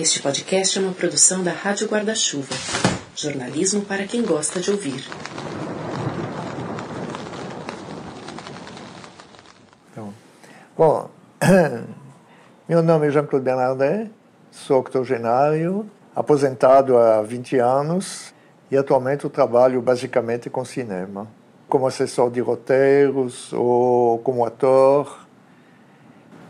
[0.00, 2.54] Este podcast é uma produção da Rádio Guarda-Chuva.
[3.16, 5.04] Jornalismo para quem gosta de ouvir.
[9.90, 10.14] Então,
[10.76, 11.10] bom,
[12.68, 14.08] meu nome é Jean-Claude Bernardet,
[14.52, 18.32] sou octogenário, aposentado há 20 anos
[18.70, 21.26] e atualmente eu trabalho basicamente com cinema,
[21.68, 25.26] como assessor de roteiros ou como ator,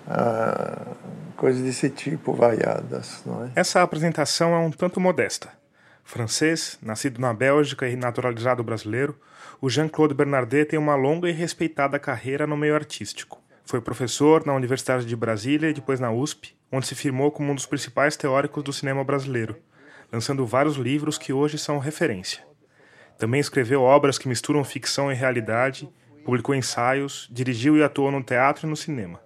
[0.06, 0.97] ah,
[1.39, 3.23] coisas desse tipo variadas.
[3.25, 3.52] Não é?
[3.55, 5.48] Essa apresentação é um tanto modesta.
[6.05, 9.19] Francês, nascido na Bélgica e naturalizado brasileiro,
[9.60, 13.41] o Jean-Claude Bernardet tem uma longa e respeitada carreira no meio artístico.
[13.65, 17.55] Foi professor na Universidade de Brasília e depois na USP, onde se firmou como um
[17.55, 19.57] dos principais teóricos do cinema brasileiro,
[20.10, 22.43] lançando vários livros que hoje são referência.
[23.18, 25.88] Também escreveu obras que misturam ficção e realidade,
[26.24, 29.20] publicou ensaios, dirigiu e atuou no teatro e no cinema.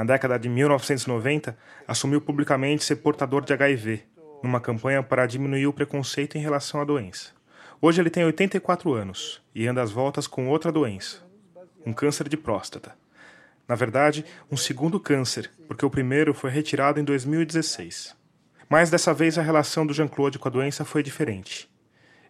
[0.00, 1.54] Na década de 1990,
[1.86, 4.02] assumiu publicamente ser portador de HIV,
[4.42, 7.32] numa campanha para diminuir o preconceito em relação à doença.
[7.82, 11.22] Hoje ele tem 84 anos e anda às voltas com outra doença,
[11.84, 12.96] um câncer de próstata.
[13.68, 18.16] Na verdade, um segundo câncer, porque o primeiro foi retirado em 2016.
[18.70, 21.70] Mas dessa vez a relação do Jean-Claude com a doença foi diferente.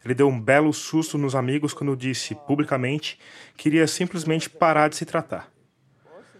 [0.05, 3.17] Ele deu um belo susto nos amigos quando disse, publicamente,
[3.57, 5.49] que iria simplesmente parar de se tratar.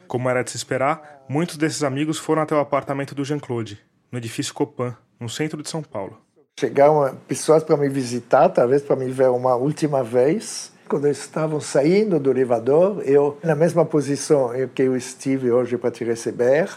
[0.09, 4.19] Como era de se esperar, muitos desses amigos foram até o apartamento do Jean-Claude, no
[4.19, 6.21] edifício Copan, no centro de São Paulo.
[6.59, 12.19] Chegaram pessoas para me visitar, talvez para me ver uma última vez, quando estavam saindo
[12.19, 16.69] do elevador, eu, na mesma posição que eu estive hoje para te receber,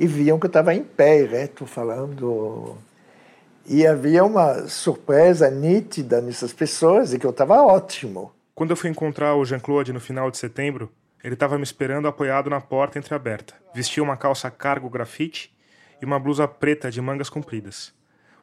[0.00, 2.78] e viam que eu estava em pé, reto, falando.
[3.66, 8.32] E havia uma surpresa nítida nessas pessoas e que eu estava ótimo.
[8.54, 10.90] Quando eu fui encontrar o Jean-Claude no final de setembro,
[11.22, 13.54] ele estava me esperando apoiado na porta entreaberta.
[13.74, 15.54] Vestia uma calça cargo grafite
[16.00, 17.92] e uma blusa preta de mangas compridas.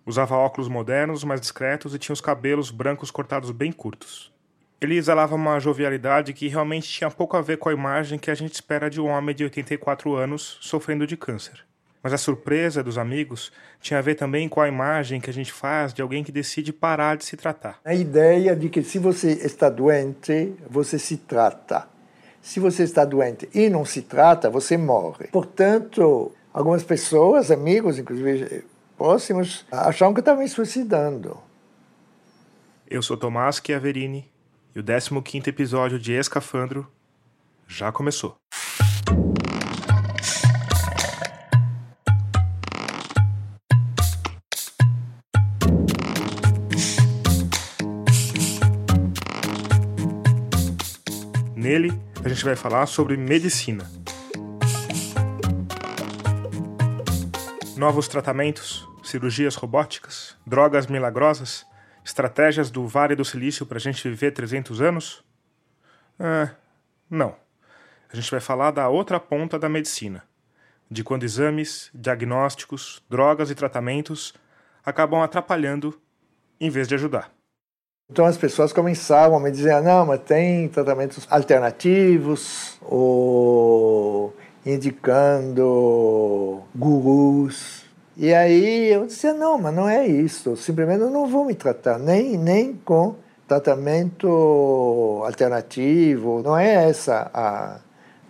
[0.05, 4.31] Usava óculos modernos, mais discretos e tinha os cabelos brancos cortados bem curtos.
[4.79, 8.35] Ele exalava uma jovialidade que realmente tinha pouco a ver com a imagem que a
[8.35, 11.65] gente espera de um homem de 84 anos sofrendo de câncer.
[12.03, 13.51] Mas a surpresa dos amigos
[13.81, 16.71] tinha a ver também com a imagem que a gente faz de alguém que decide
[16.71, 17.79] parar de se tratar.
[17.83, 21.94] A ideia de que se você está doente, você se trata.
[22.45, 25.29] Se você está doente e não se trata, você morre.
[25.31, 28.63] Portanto, algumas pessoas, amigos, inclusive
[28.95, 31.39] próximos, achavam que estava me suicidando.
[32.87, 34.31] Eu sou Tomás Chiaverini
[34.75, 34.83] e o
[35.23, 36.87] 15 episódio de Escafandro
[37.67, 38.35] já começou.
[51.65, 53.89] Nele, a gente vai falar sobre medicina.
[57.75, 61.65] Novos tratamentos, cirurgias robóticas, drogas milagrosas
[62.03, 65.25] Estratégias do Vale do Silício para a gente viver 300 anos?
[66.19, 66.51] É,
[67.09, 67.35] não.
[68.13, 70.23] A gente vai falar da outra ponta da medicina,
[70.87, 74.35] de quando exames, diagnósticos, drogas e tratamentos
[74.85, 75.99] acabam atrapalhando
[76.61, 77.34] em vez de ajudar.
[78.11, 84.35] Então as pessoas começavam a me dizer: não, mas tem tratamentos alternativos, ou
[84.65, 87.85] indicando gurus
[88.17, 90.55] e aí eu disse, não, mas não é isso.
[90.55, 96.41] Simplesmente eu não vou me tratar, nem, nem com tratamento alternativo.
[96.41, 97.79] Não é essa a,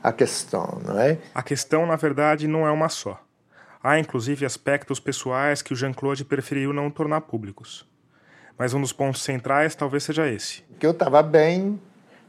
[0.01, 1.19] a questão, não é?
[1.35, 3.21] A questão, na verdade, não é uma só.
[3.83, 7.87] Há, inclusive, aspectos pessoais que o Jean-Claude preferiu não tornar públicos.
[8.57, 10.63] Mas um dos pontos centrais talvez seja esse.
[10.79, 11.79] Que eu estava bem,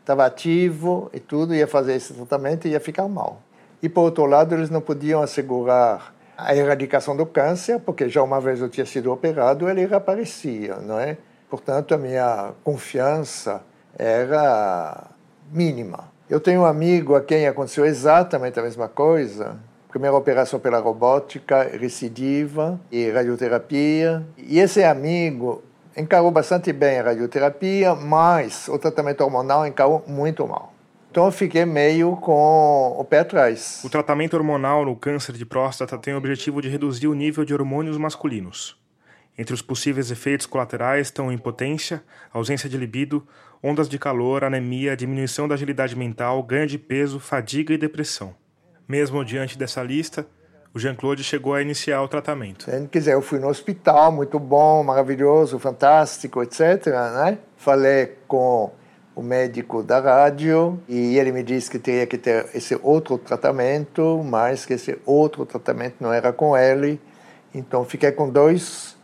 [0.01, 3.43] estava ativo e tudo, ia fazer esse tratamento e ia ficar mal.
[3.83, 8.41] E, por outro lado, eles não podiam assegurar a erradicação do câncer, porque já uma
[8.41, 11.17] vez eu tinha sido operado, ele reaparecia, não é?
[11.49, 13.63] Portanto, a minha confiança
[13.99, 15.09] era
[15.53, 16.11] mínima.
[16.29, 19.57] Eu tenho um amigo a quem aconteceu exatamente a mesma coisa.
[19.89, 24.27] Primeira operação pela robótica, recidiva e radioterapia.
[24.37, 25.63] E esse amigo
[25.97, 30.75] encarou bastante bem a radioterapia, mas o tratamento hormonal encarou muito mal.
[31.10, 33.81] Então eu fiquei meio com o pé atrás.
[33.83, 37.54] O tratamento hormonal no câncer de próstata tem o objetivo de reduzir o nível de
[37.54, 38.78] hormônios masculinos.
[39.39, 42.03] Entre os possíveis efeitos colaterais estão impotência,
[42.33, 43.27] ausência de libido,
[43.63, 48.34] ondas de calor, anemia, diminuição da agilidade mental, ganho de peso, fadiga e depressão.
[48.87, 50.27] Mesmo diante dessa lista,
[50.77, 52.67] o Jean-Claude chegou a iniciar o tratamento.
[52.91, 56.89] Quer dizer, eu fui no hospital, muito bom, maravilhoso, fantástico, etc.
[56.89, 57.39] Né?
[57.57, 58.71] Falei com
[59.15, 64.23] o médico da rádio e ele me disse que teria que ter esse outro tratamento,
[64.23, 67.01] mas que esse outro tratamento não era com ele
[67.55, 68.99] Então fiquei com dois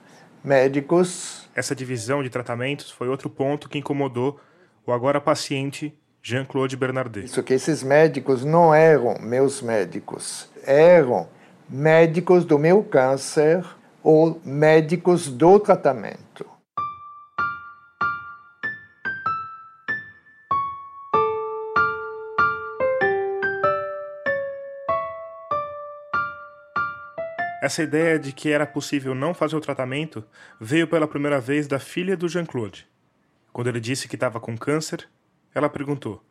[0.44, 1.48] médicos.
[1.54, 4.38] Essa divisão de tratamentos foi outro ponto que incomodou
[4.86, 7.24] o agora paciente Jean-Claude Bernardet.
[7.24, 11.28] Isso que esses médicos não eram meus médicos, eram
[11.72, 13.64] médicos do meu câncer
[14.02, 16.44] ou médicos do tratamento.
[27.62, 30.22] Essa ideia de que era possível não fazer o tratamento
[30.60, 32.86] veio pela primeira vez da filha do Jean-Claude.
[33.50, 35.08] Quando ele disse que estava com câncer,
[35.54, 36.22] ela perguntou: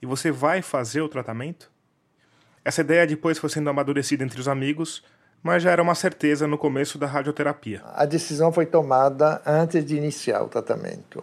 [0.00, 1.74] E você vai fazer o tratamento?
[2.66, 5.04] Essa ideia depois foi sendo amadurecida entre os amigos,
[5.40, 7.80] mas já era uma certeza no começo da radioterapia.
[7.94, 11.22] A decisão foi tomada antes de iniciar o tratamento.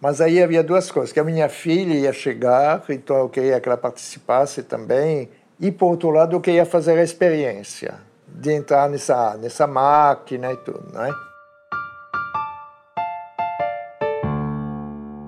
[0.00, 3.68] Mas aí havia duas coisas: que a minha filha ia chegar, então eu queria que
[3.68, 5.28] ela participasse também,
[5.58, 7.94] e por outro lado, eu queria fazer a experiência
[8.28, 11.10] de entrar nessa, nessa máquina e tudo, não é?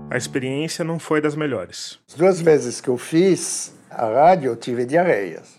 [0.08, 1.98] A experiência não foi das melhores.
[2.08, 5.58] As duas vezes que eu fiz a rádio, eu tive diarreias.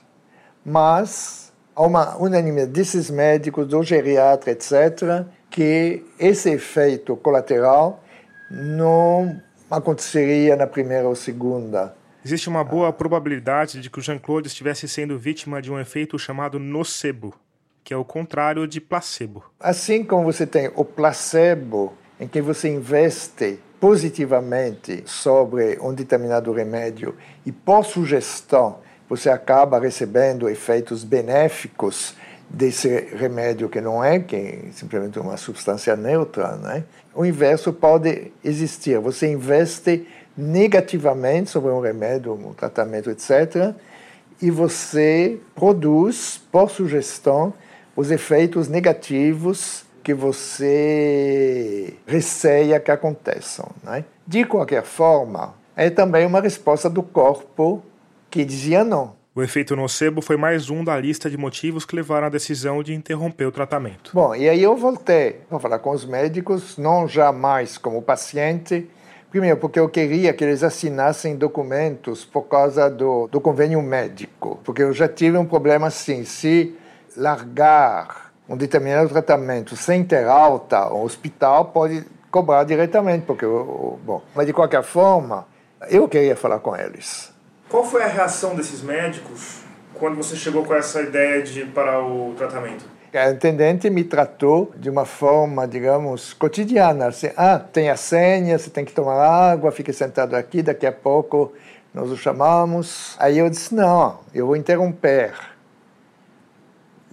[0.65, 8.03] Mas há uma unanimidade desses médicos, do geriatra, etc., que esse efeito colateral
[8.49, 11.93] não aconteceria na primeira ou segunda
[12.25, 16.57] Existe uma boa probabilidade de que o Jean-Claude estivesse sendo vítima de um efeito chamado
[16.57, 17.35] nocebo,
[17.83, 19.43] que é o contrário de placebo.
[19.59, 27.17] Assim como você tem o placebo, em que você investe positivamente sobre um determinado remédio
[27.45, 28.77] e por sugestão
[29.09, 32.15] você acaba recebendo efeitos benéficos
[32.49, 36.85] desse remédio que não é que é simplesmente uma substância neutra, né?
[37.13, 38.97] O inverso pode existir.
[38.99, 40.07] Você investe
[40.37, 43.75] negativamente sobre um remédio, um tratamento, etc.
[44.41, 47.53] E você produz, por sugestão,
[47.97, 53.69] os efeitos negativos que você receia que aconteçam.
[53.81, 54.03] Né?
[54.27, 57.81] De qualquer forma, é também uma resposta do corpo
[58.29, 59.15] que dizia não.
[59.35, 62.93] O efeito nocebo foi mais um da lista de motivos que levaram à decisão de
[62.93, 64.11] interromper o tratamento.
[64.13, 68.87] Bom, e aí eu voltei para falar com os médicos, não jamais como paciente,
[69.33, 74.59] Primeiro, porque eu queria que eles assinassem documentos por causa do, do convênio médico.
[74.63, 76.75] Porque eu já tive um problema assim: se
[77.17, 83.25] largar um determinado tratamento sem ter alta, o hospital pode cobrar diretamente.
[83.25, 85.47] Porque, bom, mas de qualquer forma,
[85.89, 87.33] eu queria falar com eles.
[87.67, 89.61] Qual foi a reação desses médicos
[89.95, 92.85] quando você chegou com essa ideia de parar o tratamento?
[93.13, 97.07] A intendente me tratou de uma forma, digamos, cotidiana.
[97.07, 100.91] Assim, ah, tem a senha, você tem que tomar água, fique sentado aqui, daqui a
[100.91, 101.53] pouco
[101.93, 103.15] nós o chamamos.
[103.19, 105.52] Aí eu disse, não, eu vou interromper.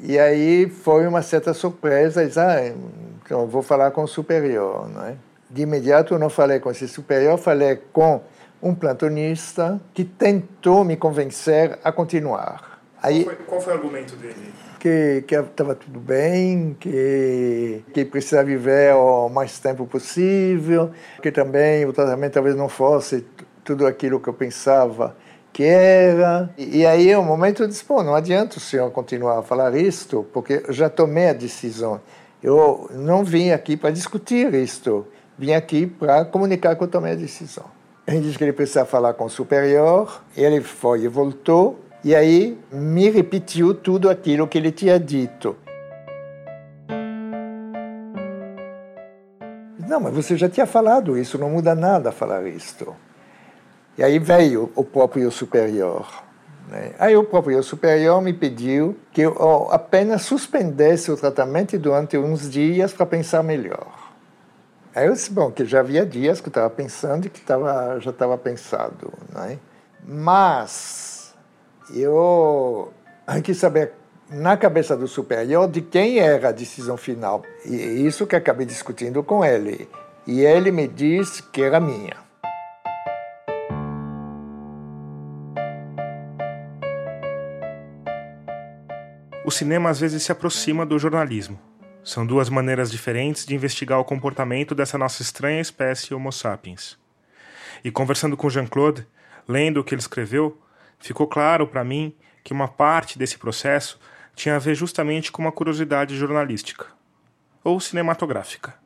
[0.03, 2.73] E aí foi uma certa surpresa, disse, ah,
[3.25, 5.15] então vou falar com o superior, não é?
[5.49, 8.21] De imediato eu não falei com esse superior, falei com
[8.63, 12.81] um plantonista que tentou me convencer a continuar.
[13.03, 14.53] Aí, qual, foi, qual foi o argumento dele?
[14.81, 20.91] que estava tudo bem, que, que precisava viver o mais tempo possível,
[21.23, 23.27] que também o tratamento talvez não fosse
[23.63, 25.15] tudo aquilo que eu pensava
[25.53, 26.51] que era.
[26.57, 30.27] E, e aí, um momento, disse: Pô, não adianta o senhor continuar a falar isto,
[30.33, 32.01] porque eu já tomei a decisão.
[32.43, 35.07] Eu não vim aqui para discutir isto,
[35.39, 37.65] vim aqui para comunicar que eu tomei a decisão.
[38.07, 41.79] Ele disse que ele precisava falar com o superior, ele foi e voltou.
[42.03, 45.55] E aí me repetiu tudo aquilo que ele tinha dito.
[49.87, 52.95] Não, mas você já tinha falado isso, não muda nada falar isto.
[53.99, 56.07] E aí veio o próprio superior.
[56.69, 56.93] Né?
[56.99, 62.93] Aí o próprio superior me pediu que eu apenas suspendesse o tratamento durante uns dias
[62.93, 64.11] para pensar melhor.
[64.95, 67.99] Aí eu disse, bom, que já havia dias que eu estava pensando e que tava,
[68.01, 69.13] já estava pensado.
[69.33, 69.59] Né?
[70.05, 71.35] Mas
[71.95, 72.93] eu
[73.45, 73.93] quis saber
[74.31, 77.43] na cabeça do superior de quem era a decisão final.
[77.65, 79.89] E isso que acabei discutindo com ele.
[80.27, 82.30] E ele me disse que era minha.
[89.51, 91.61] O cinema às vezes se aproxima do jornalismo.
[92.05, 96.97] São duas maneiras diferentes de investigar o comportamento dessa nossa estranha espécie Homo sapiens.
[97.83, 99.05] E conversando com Jean-Claude,
[99.49, 100.57] lendo o que ele escreveu,
[101.01, 102.15] ficou claro para mim
[102.45, 103.99] que uma parte desse processo
[104.37, 106.87] tinha a ver justamente com uma curiosidade jornalística
[107.65, 108.77] ou cinematográfica.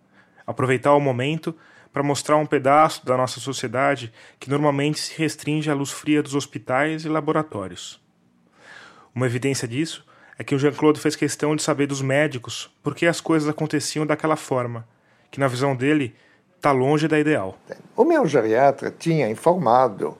[0.46, 1.54] Aproveitar o momento
[1.92, 6.34] para mostrar um pedaço da nossa sociedade que normalmente se restringe à luz fria dos
[6.34, 8.02] hospitais e laboratórios.
[9.14, 10.06] Uma evidência disso
[10.38, 14.06] é que o Jean-Claude fez questão de saber dos médicos por que as coisas aconteciam
[14.06, 14.86] daquela forma,
[15.30, 16.14] que na visão dele
[16.56, 17.56] está longe da ideal.
[17.96, 20.16] O meu geriatra tinha informado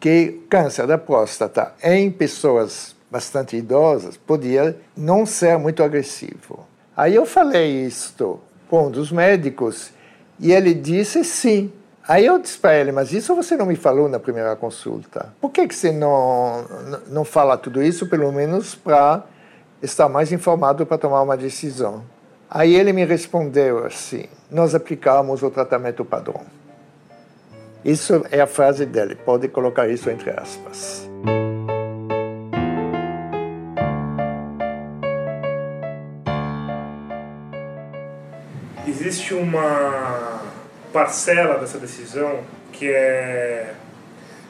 [0.00, 6.66] que câncer da próstata em pessoas bastante idosas podia não ser muito agressivo.
[6.96, 9.92] Aí eu falei isto com um dos médicos
[10.38, 11.72] e ele disse sim.
[12.06, 15.32] Aí eu disse para ele, mas isso você não me falou na primeira consulta.
[15.40, 16.66] Por que, que você não,
[17.08, 19.24] não fala tudo isso, pelo menos para
[19.84, 22.02] estar mais informado para tomar uma decisão?
[22.50, 26.42] Aí ele me respondeu assim: nós aplicamos o tratamento padrão.
[27.84, 31.08] Isso é a frase dele, pode colocar isso entre aspas.
[38.86, 40.40] Existe uma
[40.92, 42.40] parcela dessa decisão
[42.72, 43.74] que é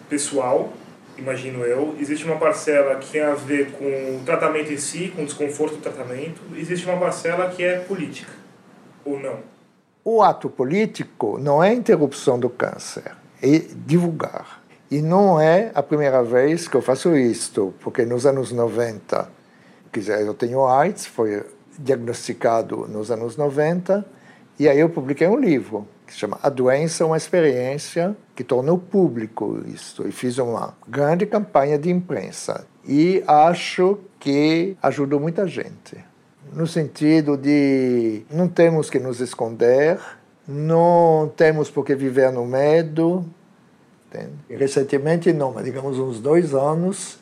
[0.08, 0.72] pessoal,
[1.18, 1.96] imagino eu.
[1.98, 5.76] Existe uma parcela que tem a ver com o tratamento em si, com o desconforto
[5.76, 6.40] do tratamento.
[6.56, 8.32] Existe uma parcela que é política,
[9.04, 9.38] ou não?
[10.04, 14.62] O ato político não é interrupção do câncer, é divulgar.
[14.90, 19.28] E não é a primeira vez que eu faço isto, porque nos anos 90,
[19.90, 21.42] quer dizer, eu tenho AIDS, foi
[21.78, 24.04] diagnosticado nos anos 90,
[24.58, 28.78] e aí eu publiquei um livro que se chama A Doença, uma Experiência, que tornou
[28.78, 30.06] público isto.
[30.06, 32.66] E fiz uma grande campanha de imprensa.
[32.86, 35.96] E acho que ajudou muita gente.
[36.52, 39.98] No sentido de não temos que nos esconder,
[40.46, 43.24] não temos por que viver no medo.
[44.48, 47.18] Recentemente, não, mas digamos uns dois anos,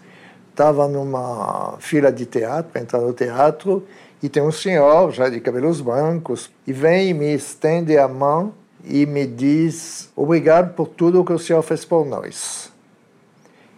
[0.51, 3.87] estava numa fila de teatro, entrar no teatro,
[4.23, 8.55] e tem um senhor já de cabelos brancos e vem e me estende a mão
[8.85, 12.71] e me diz obrigado por tudo que o senhor fez por nós.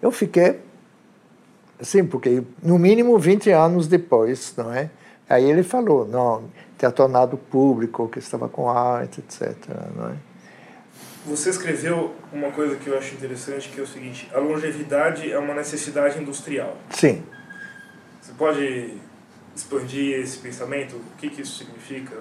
[0.02, 0.60] Eu fiquei
[1.80, 4.90] assim, porque no mínimo 20 anos depois, não é?
[5.28, 6.44] Aí ele falou, não,
[6.76, 9.56] ter tornado público que estava com arte, etc.
[9.96, 10.14] Não é?
[11.26, 15.38] Você escreveu uma coisa que eu acho interessante, que é o seguinte: a longevidade é
[15.38, 16.76] uma necessidade industrial.
[16.90, 17.22] Sim.
[18.20, 18.98] Você pode
[19.54, 20.96] expandir esse pensamento?
[20.96, 22.16] O que, que isso significa?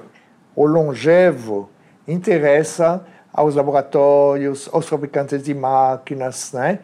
[0.55, 1.69] O longevo
[2.07, 6.79] interessa aos laboratórios, aos fabricantes de máquinas, né?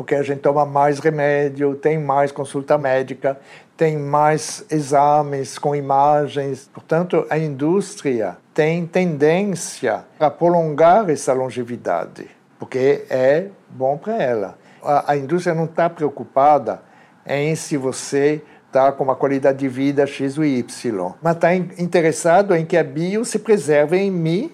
[0.00, 3.38] porque a gente toma mais remédio, tem mais consulta médica,
[3.76, 6.70] tem mais exames com imagens.
[6.72, 14.58] Portanto, a indústria tem tendência a prolongar essa longevidade, porque é bom para ela.
[14.82, 16.80] A, a indústria não está preocupada
[17.26, 22.54] em se você está com uma qualidade de vida X ou Y, mas está interessado
[22.54, 24.52] em que a bio se preserve em mim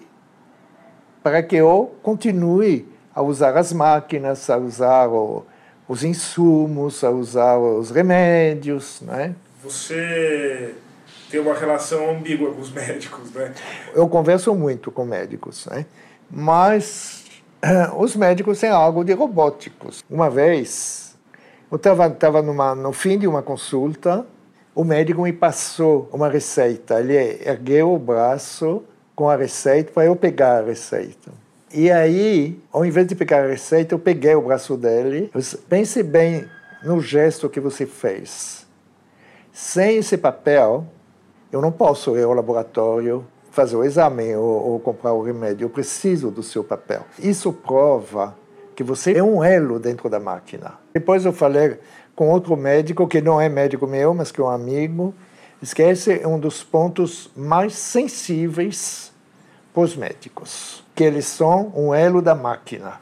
[1.21, 5.45] para que eu continue a usar as máquinas, a usar o,
[5.87, 9.35] os insumos, a usar os remédios, né?
[9.63, 10.73] Você
[11.29, 13.53] tem uma relação ambígua com os médicos, né?
[13.93, 15.85] Eu converso muito com médicos, né?
[16.29, 17.23] Mas
[17.97, 20.03] os médicos têm algo de robóticos.
[20.09, 21.06] Uma vez
[21.69, 24.25] eu estava tava no fim de uma consulta,
[24.73, 26.99] o médico me passou uma receita.
[26.99, 28.83] Ele ergueu o braço
[29.15, 31.31] com a receita para eu pegar a receita.
[31.73, 35.29] E aí, ao invés de pegar a receita, eu peguei o braço dele.
[35.67, 36.45] Pense bem
[36.83, 38.65] no gesto que você fez.
[39.51, 40.85] Sem esse papel,
[41.51, 45.65] eu não posso ir ao laboratório fazer o exame ou, ou comprar o remédio.
[45.65, 47.01] Eu preciso do seu papel.
[47.19, 48.35] Isso prova
[48.77, 50.75] que você é um elo dentro da máquina.
[50.93, 51.79] Depois eu falei
[52.15, 55.15] com outro médico, que não é médico meu, mas que é um amigo,
[55.59, 59.11] esse é um dos pontos mais sensíveis
[59.73, 63.01] para os médicos, que eles são um elo da máquina.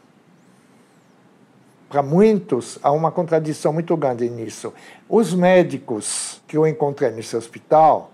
[1.90, 4.74] Para muitos, há uma contradição muito grande nisso.
[5.10, 8.12] Os médicos que eu encontrei nesse hospital,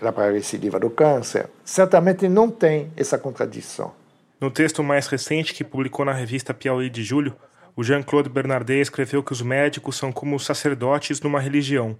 [0.00, 4.01] lá para a recidiva do câncer, certamente não têm essa contradição.
[4.42, 7.32] No texto mais recente que publicou na revista Piauí de julho,
[7.76, 11.96] o Jean-Claude Bernardet escreveu que os médicos são como sacerdotes numa religião,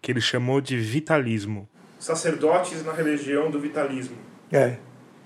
[0.00, 1.68] que ele chamou de vitalismo.
[1.98, 4.16] Sacerdotes na religião do vitalismo.
[4.50, 4.78] É.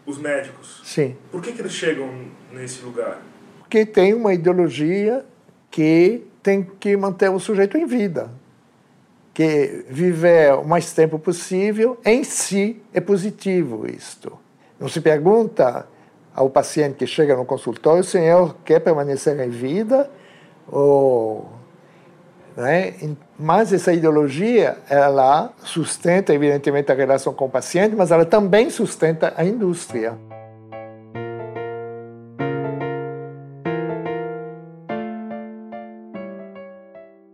[0.04, 0.80] Os médicos.
[0.82, 1.16] Sim.
[1.30, 3.22] Por que, que eles chegam nesse lugar?
[3.60, 5.24] Porque tem uma ideologia
[5.70, 8.32] que tem que manter o sujeito em vida.
[9.32, 14.36] Que viver o mais tempo possível, em si, é positivo isto.
[14.80, 15.86] Não se pergunta
[16.38, 20.08] ao paciente que chega no consultório, o senhor quer permanecer em vida
[20.70, 21.44] ou
[22.56, 22.94] né?
[23.38, 29.32] Mas essa ideologia, ela sustenta, evidentemente, a relação com o paciente, mas ela também sustenta
[29.36, 30.16] a indústria.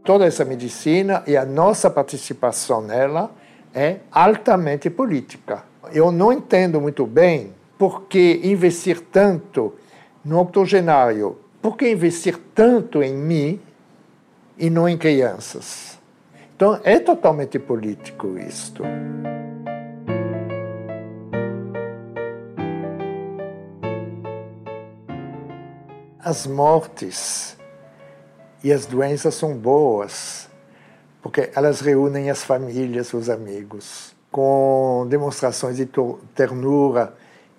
[0.04, 3.30] Toda essa medicina e a nossa participação nela
[3.74, 5.62] é altamente política.
[5.90, 9.74] Eu não entendo muito bem por que investir tanto
[10.24, 13.60] no octogenário, por que investir tanto em mim
[14.56, 15.98] e não em crianças.
[16.56, 18.82] Então é totalmente político isto.
[26.18, 27.54] As mortes
[28.62, 30.48] e as doenças são boas,
[31.20, 35.86] porque elas reúnem as famílias, os amigos, com demonstrações de
[36.34, 37.14] ternura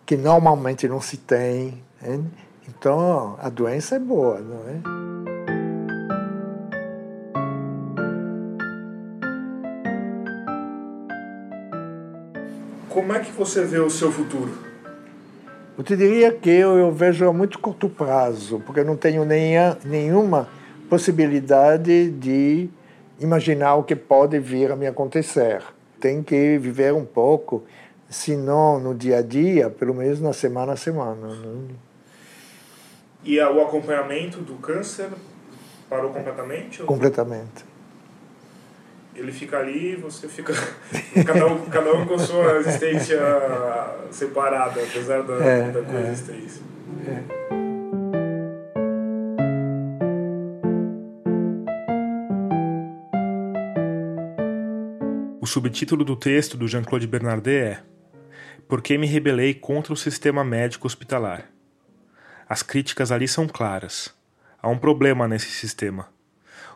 [0.06, 1.82] que normalmente não se tem.
[2.06, 2.30] Hein?
[2.70, 5.06] Então, a doença é boa, não é?
[12.90, 14.52] Como é que você vê o seu futuro?
[15.78, 19.26] Eu te diria que eu, eu vejo a muito curto prazo, porque eu não tenho
[19.26, 20.50] nenhuma, nenhuma
[20.90, 22.70] possibilidade de
[23.20, 25.62] imaginar o que pode vir a me acontecer.
[26.00, 27.66] Tem que viver um pouco,
[28.10, 31.28] se não no dia a dia, pelo menos na semana a semana.
[31.28, 31.76] Né?
[33.24, 35.10] E o acompanhamento do câncer
[35.90, 36.84] parou completamente?
[36.84, 37.66] Completamente.
[39.16, 40.54] Ele fica ali, você fica.
[41.26, 43.20] cada, um, cada um com sua existência
[44.12, 46.62] separada, apesar da, é, da coexistência.
[47.08, 47.56] É, é.
[55.42, 57.95] O subtítulo do texto do Jean-Claude Bernardet é
[58.68, 61.52] Por que me rebelei contra o sistema médico hospitalar?
[62.50, 64.12] As críticas ali são claras.
[64.60, 66.10] Há um problema nesse sistema.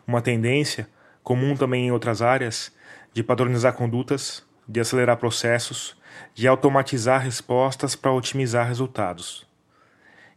[0.06, 0.88] Uma tendência,
[1.20, 2.72] comum também em outras áreas,
[3.12, 5.96] de padronizar condutas, de acelerar processos,
[6.32, 9.44] de automatizar respostas para otimizar resultados.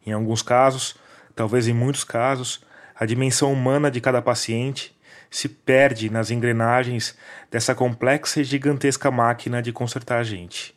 [0.03, 0.95] Em alguns casos,
[1.35, 4.97] talvez em muitos casos, a dimensão humana de cada paciente
[5.29, 7.15] se perde nas engrenagens
[7.51, 10.72] dessa complexa e gigantesca máquina de consertar a gente.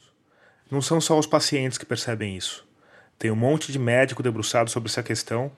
[0.71, 2.67] Não são só os pacientes que percebem isso.
[3.19, 5.51] Tem um monte de médico debruçado sobre essa questão,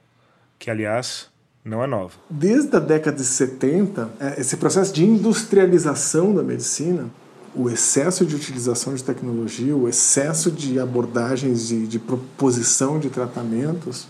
[0.59, 1.29] que, aliás,
[1.65, 2.15] não é nova.
[2.29, 7.09] Desde a década de 70, é, esse processo de industrialização da medicina,
[7.55, 14.07] o excesso de utilização de tecnologia, o excesso de abordagens de, de proposição de tratamentos,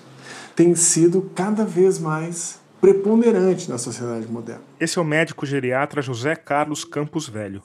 [0.54, 4.62] tem sido cada vez mais preponderante na sociedade moderna.
[4.78, 7.62] Esse é o médico geriatra José Carlos Campos Velho.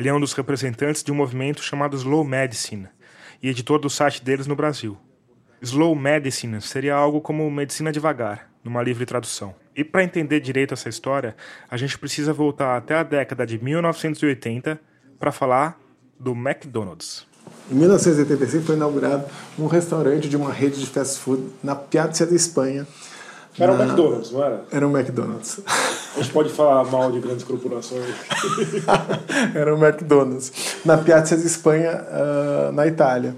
[0.00, 2.88] Ele é um dos representantes de um movimento chamado Slow Medicine
[3.42, 4.96] e editor do site deles no Brasil.
[5.60, 9.54] Slow Medicine seria algo como medicina devagar, numa livre tradução.
[9.76, 11.36] E para entender direito essa história,
[11.70, 14.80] a gente precisa voltar até a década de 1980
[15.18, 15.78] para falar
[16.18, 17.26] do McDonald's.
[17.70, 19.26] Em 1985 foi inaugurado
[19.58, 22.86] um restaurante de uma rede de fast food na Piazza da Espanha,
[23.58, 24.64] era um McDonald's, não era?
[24.70, 25.60] Era um McDonald's.
[26.16, 28.04] A gente pode falar mal de grandes corporações.
[29.54, 30.52] era um McDonald's.
[30.84, 33.34] Na Piazza di Espanha, uh, na Itália.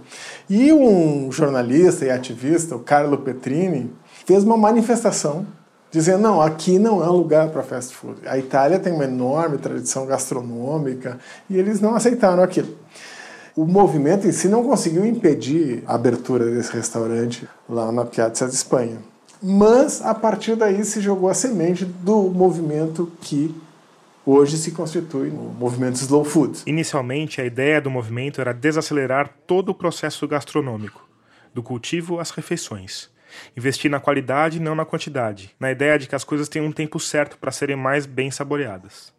[0.48, 3.90] E um jornalista e ativista, o Carlo Petrini,
[4.26, 5.46] fez uma manifestação
[5.90, 8.20] dizendo: não, aqui não é um lugar para fast food.
[8.26, 12.76] A Itália tem uma enorme tradição gastronômica e eles não aceitaram aquilo.
[13.56, 18.54] O movimento em si não conseguiu impedir a abertura desse restaurante lá na Piazza di
[18.54, 19.11] Espanha
[19.42, 23.52] mas a partir daí se jogou a semente do movimento que
[24.24, 26.62] hoje se constitui no movimento Slow Food.
[26.64, 31.08] Inicialmente, a ideia do movimento era desacelerar todo o processo gastronômico,
[31.52, 33.10] do cultivo às refeições.
[33.56, 36.70] Investir na qualidade e não na quantidade, na ideia de que as coisas têm um
[36.70, 39.12] tempo certo para serem mais bem saboreadas.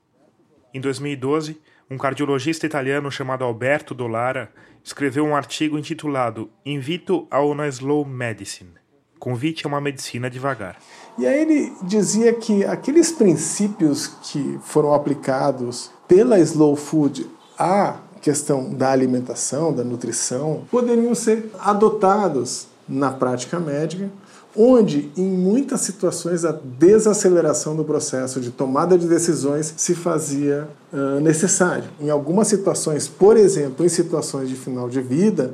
[0.74, 1.60] Em 2012,
[1.90, 4.52] um cardiologista italiano chamado Alberto Dollara
[4.84, 8.83] escreveu um artigo intitulado Invito a una Slow Medicine
[9.24, 10.76] Convite a uma medicina devagar.
[11.18, 17.26] E aí ele dizia que aqueles princípios que foram aplicados pela slow food
[17.58, 24.12] à questão da alimentação, da nutrição, poderiam ser adotados na prática médica,
[24.54, 31.22] onde em muitas situações a desaceleração do processo de tomada de decisões se fazia uh,
[31.22, 31.86] necessário.
[31.98, 35.54] Em algumas situações, por exemplo, em situações de final de vida,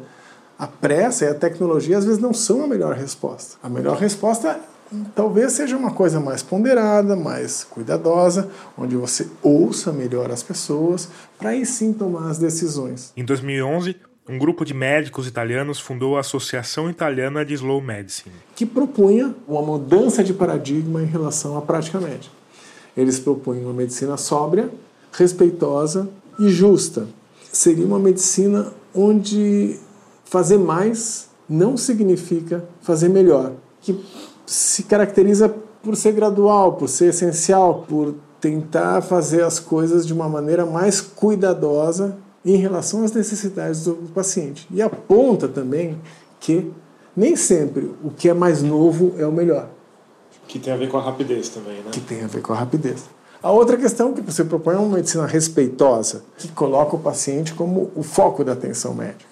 [0.60, 3.56] a pressa e a tecnologia às vezes não são a melhor resposta.
[3.63, 4.60] A melhor resposta
[5.15, 11.52] talvez seja uma coisa mais ponderada, mais cuidadosa, onde você ouça melhor as pessoas para
[11.52, 13.13] aí sim tomar as decisões.
[13.15, 13.95] Em 2011,
[14.28, 19.62] um grupo de médicos italianos fundou a Associação Italiana de Slow Medicine, que propunha uma
[19.62, 22.36] mudança de paradigma em relação à prática médica.
[22.98, 24.69] Eles propunham uma medicina sóbria,
[25.13, 27.08] respeitosa e justa.
[27.52, 29.80] Seria uma medicina onde
[30.30, 34.00] fazer mais não significa fazer melhor, que
[34.46, 35.50] se caracteriza
[35.82, 41.02] por ser gradual, por ser essencial, por tentar fazer as coisas de uma maneira mais
[41.02, 42.15] cuidadosa
[42.46, 44.68] em relação às necessidades do paciente.
[44.72, 46.00] E aponta também
[46.39, 46.72] que
[47.15, 49.68] nem sempre o que é mais novo é o melhor.
[50.48, 51.89] Que tem a ver com a rapidez também, né?
[51.92, 53.04] Que tem a ver com a rapidez.
[53.42, 57.89] A outra questão que você propõe é uma medicina respeitosa, que coloca o paciente como
[57.96, 59.29] o foco da atenção médica,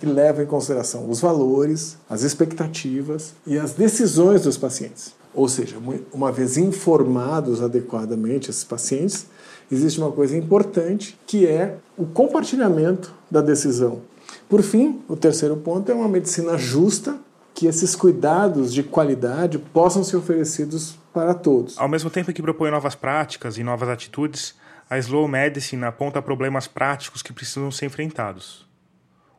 [0.00, 5.14] que leva em consideração os valores, as expectativas e as decisões dos pacientes.
[5.34, 5.76] Ou seja,
[6.12, 9.26] uma vez informados adequadamente esses pacientes,
[9.70, 14.00] existe uma coisa importante que é o compartilhamento da decisão.
[14.48, 17.18] Por fim, o terceiro ponto é uma medicina justa,
[17.54, 21.78] que esses cuidados de qualidade possam ser oferecidos para todos.
[21.78, 24.54] Ao mesmo tempo que propõe novas práticas e novas atitudes,
[24.88, 28.69] a Slow Medicine aponta problemas práticos que precisam ser enfrentados.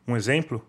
[0.08, 0.62] Um exemplo?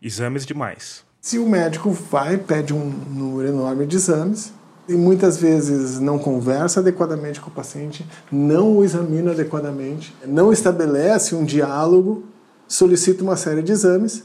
[0.00, 1.04] Exames demais.
[1.20, 4.52] Se o médico vai, pede um número enorme de exames,
[4.88, 11.34] e muitas vezes não conversa adequadamente com o paciente, não o examina adequadamente, não estabelece
[11.34, 12.24] um diálogo,
[12.68, 14.24] solicita uma série de exames,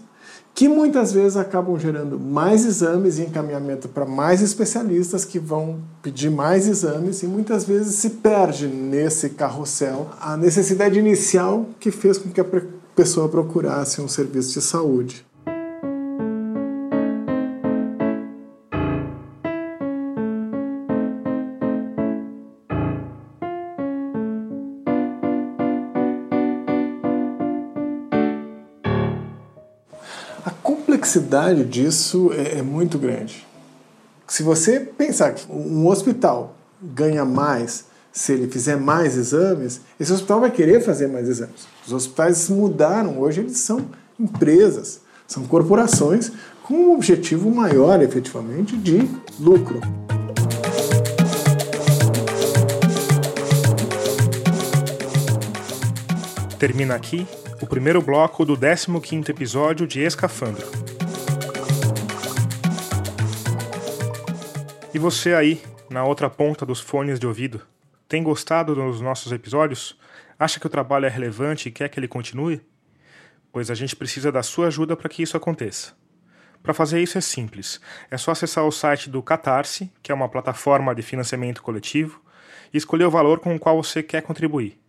[0.53, 6.29] que muitas vezes acabam gerando mais exames e encaminhamento para mais especialistas que vão pedir
[6.29, 12.29] mais exames e muitas vezes se perde nesse carrossel a necessidade inicial que fez com
[12.29, 12.45] que a
[12.99, 15.25] pessoa procurasse um serviço de saúde.
[30.61, 33.47] complexidade disso é, é muito grande.
[34.27, 37.85] Se você pensar que um hospital ganha mais
[38.19, 41.65] se ele fizer mais exames, esse hospital vai querer fazer mais exames.
[41.87, 43.85] Os hospitais mudaram, hoje eles são
[44.19, 46.29] empresas, são corporações
[46.61, 49.79] com um objetivo maior, efetivamente, de lucro.
[56.59, 57.25] Termina aqui
[57.61, 60.67] o primeiro bloco do 15º episódio de Escafandro.
[64.93, 67.61] E você aí, na outra ponta dos fones de ouvido,
[68.09, 69.95] tem gostado dos nossos episódios?
[70.37, 72.59] Acha que o trabalho é relevante e quer que ele continue?
[73.51, 75.93] Pois a gente precisa da sua ajuda para que isso aconteça.
[76.63, 77.79] Para fazer isso é simples.
[78.09, 82.19] É só acessar o site do Catarse, que é uma plataforma de financiamento coletivo,
[82.73, 84.79] e escolher o valor com o qual você quer contribuir.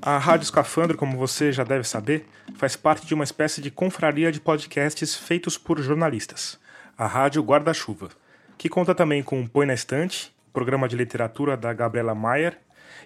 [0.06, 4.32] A Rádio Escafandro, como você já deve saber, faz parte de uma espécie de confraria
[4.32, 6.60] de podcasts feitos por jornalistas,
[6.96, 8.10] a Rádio Guarda-Chuva,
[8.56, 12.60] que conta também com o Põe na Estante, programa de literatura da Gabriela Maier,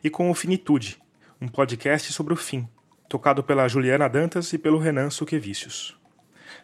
[0.04, 1.02] e com o Finitude,
[1.40, 2.68] um podcast sobre o fim,
[3.08, 5.98] tocado pela Juliana Dantas e pelo Renan Suquevicius.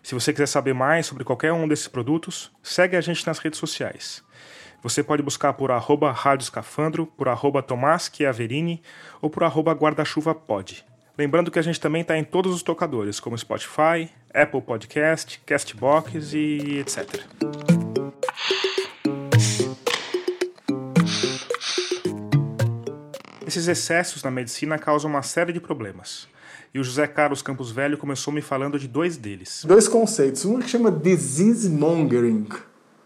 [0.04, 3.58] Se você quiser saber mais sobre qualquer um desses produtos, segue a gente nas redes
[3.58, 4.22] sociais.
[4.86, 8.84] Você pode buscar por arroba Rádio Escafandro, por arroba Tomás Chiaverini
[9.20, 10.38] ou por arroba Guarda-Chuva.
[11.18, 16.34] Lembrando que a gente também está em todos os tocadores, como Spotify, Apple Podcast, Castbox
[16.34, 17.20] e etc.
[23.48, 26.28] Esses excessos na medicina causam uma série de problemas.
[26.72, 29.66] E o José Carlos Campos Velho começou me falando de dois deles.
[29.68, 30.46] Dois conceitos.
[30.46, 32.48] Um que chama disease mongering,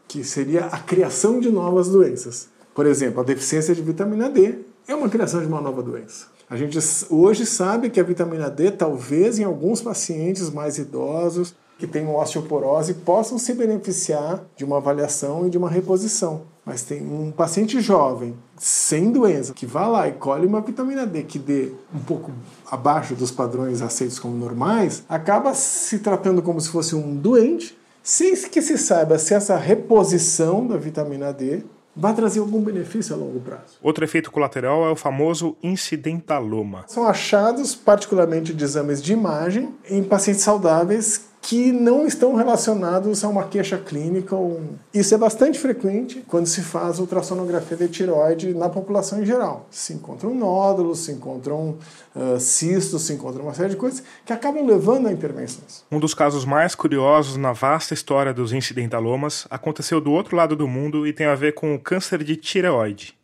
[0.10, 2.50] que seria a criação de novas doenças.
[2.74, 6.26] Por exemplo, a deficiência de vitamina D é uma criação de uma nova doença.
[6.50, 6.80] A gente
[7.12, 12.96] hoje sabe que a vitamina D, talvez em alguns pacientes mais idosos que tenham osteoporose,
[12.96, 16.42] possam se beneficiar de uma avaliação e de uma reposição.
[16.66, 21.22] Mas tem um paciente jovem, sem doença, que vá lá e colhe uma vitamina D
[21.22, 22.32] que dê um pouco
[22.70, 28.36] abaixo dos padrões aceitos como normais, acaba se tratando como se fosse um doente sem
[28.50, 31.64] que se saiba se essa reposição da vitamina D
[31.96, 33.78] vai trazer algum benefício a longo prazo.
[33.82, 36.86] Outro efeito colateral é o famoso incidentaloma.
[36.88, 43.28] São achados, particularmente de exames de imagem, em pacientes saudáveis que não estão relacionados a
[43.28, 44.36] uma queixa clínica.
[44.94, 49.66] Isso é bastante frequente quando se faz ultrassonografia de tiroide na população em geral.
[49.72, 51.80] Se encontram nódulos, se encontram
[52.16, 55.84] uh, cistos, se encontram uma série de coisas que acabam levando a intervenções.
[55.92, 60.68] Um dos casos mais curiosos na vasta história dos incidentalomas aconteceu do outro lado do
[60.68, 63.18] mundo e tem a ver com o câncer de tireoide.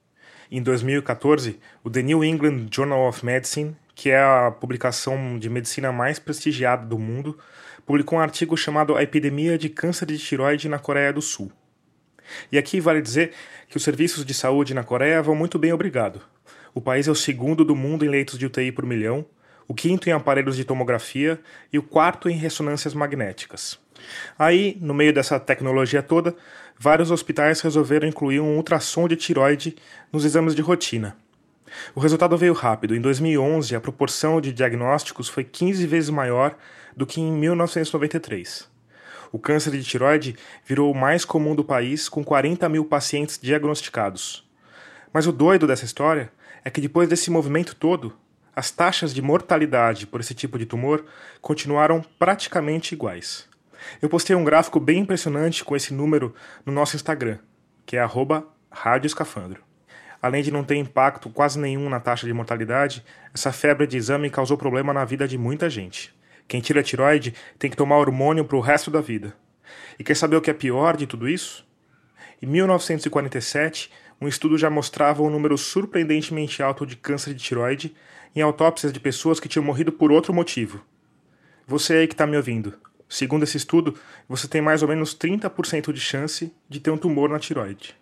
[0.49, 5.91] Em 2014, o The New England Journal of Medicine, que é a publicação de medicina
[5.91, 7.37] mais prestigiada do mundo,
[7.85, 11.51] publicou um artigo chamado A Epidemia de Câncer de Tiroide na Coreia do Sul.
[12.51, 13.31] E aqui vale dizer
[13.69, 16.21] que os serviços de saúde na Coreia vão muito bem, obrigado.
[16.73, 19.25] O país é o segundo do mundo em leitos de UTI por milhão,
[19.67, 21.39] o quinto em aparelhos de tomografia
[21.71, 23.79] e o quarto em ressonâncias magnéticas.
[24.37, 26.35] Aí, no meio dessa tecnologia toda,
[26.77, 29.75] vários hospitais resolveram incluir um ultrassom de tiroide
[30.11, 31.15] nos exames de rotina.
[31.95, 32.95] O resultado veio rápido.
[32.95, 36.55] Em 2011, a proporção de diagnósticos foi 15 vezes maior
[36.95, 38.69] do que em 1993.
[39.31, 44.47] O câncer de tiroide virou o mais comum do país, com 40 mil pacientes diagnosticados.
[45.11, 46.31] Mas o doido dessa história
[46.63, 48.15] é que depois desse movimento todo,
[48.55, 51.05] as taxas de mortalidade por esse tipo de tumor
[51.41, 53.47] continuaram praticamente iguais.
[54.01, 56.33] Eu postei um gráfico bem impressionante com esse número
[56.65, 57.37] no nosso Instagram,
[57.85, 58.47] que é arroba
[60.21, 63.03] Além de não ter impacto quase nenhum na taxa de mortalidade,
[63.33, 66.15] essa febre de exame causou problema na vida de muita gente.
[66.47, 69.35] Quem tira tiroide tem que tomar hormônio para o resto da vida.
[69.97, 71.65] E quer saber o que é pior de tudo isso?
[72.41, 77.95] Em 1947, um estudo já mostrava um número surpreendentemente alto de câncer de tiroide
[78.35, 80.83] em autópsias de pessoas que tinham morrido por outro motivo.
[81.65, 82.73] Você aí que está me ouvindo,
[83.09, 83.95] segundo esse estudo,
[84.27, 87.95] você tem mais ou menos 30% de chance de ter um tumor na tiroide.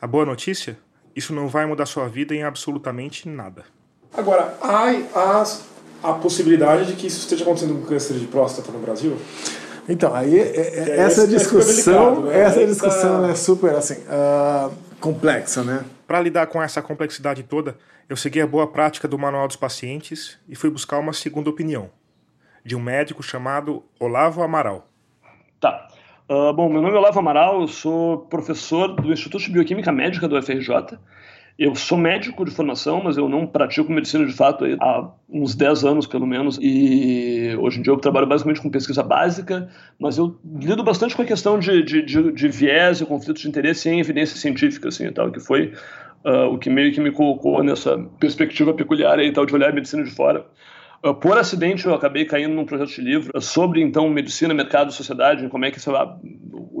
[0.00, 0.78] A boa notícia?
[1.14, 3.64] Isso não vai mudar sua vida em absolutamente nada.
[4.12, 5.68] Agora, há as
[6.02, 9.16] a possibilidade de que isso esteja acontecendo com câncer de próstata no Brasil?
[9.88, 12.40] Então, aí é, é, é essa discussão, delicado, né?
[12.40, 15.84] essa discussão é super assim, uh, complexa, né?
[16.06, 17.76] Para lidar com essa complexidade toda,
[18.08, 21.90] eu segui a boa prática do Manual dos Pacientes e fui buscar uma segunda opinião,
[22.64, 24.86] de um médico chamado Olavo Amaral.
[25.58, 25.88] Tá.
[26.28, 30.28] Uh, bom, meu nome é Olavo Amaral, eu sou professor do Instituto de Bioquímica Médica
[30.28, 30.98] do FRJ
[31.58, 35.84] eu sou médico de formação, mas eu não pratico medicina de fato há uns 10
[35.84, 36.56] anos, pelo menos.
[36.62, 39.68] E hoje em dia eu trabalho basicamente com pesquisa básica,
[39.98, 43.48] mas eu lido bastante com a questão de, de, de, de viés e conflito de
[43.48, 45.72] interesse em evidência científica, assim, e tal, que foi
[46.24, 49.74] uh, o que meio que me colocou nessa perspectiva peculiar aí, tal, de olhar a
[49.74, 50.46] medicina de fora.
[51.04, 55.48] Uh, por acidente, eu acabei caindo num projeto de livro sobre, então, medicina, mercado, sociedade,
[55.48, 56.18] como é que, sei lá,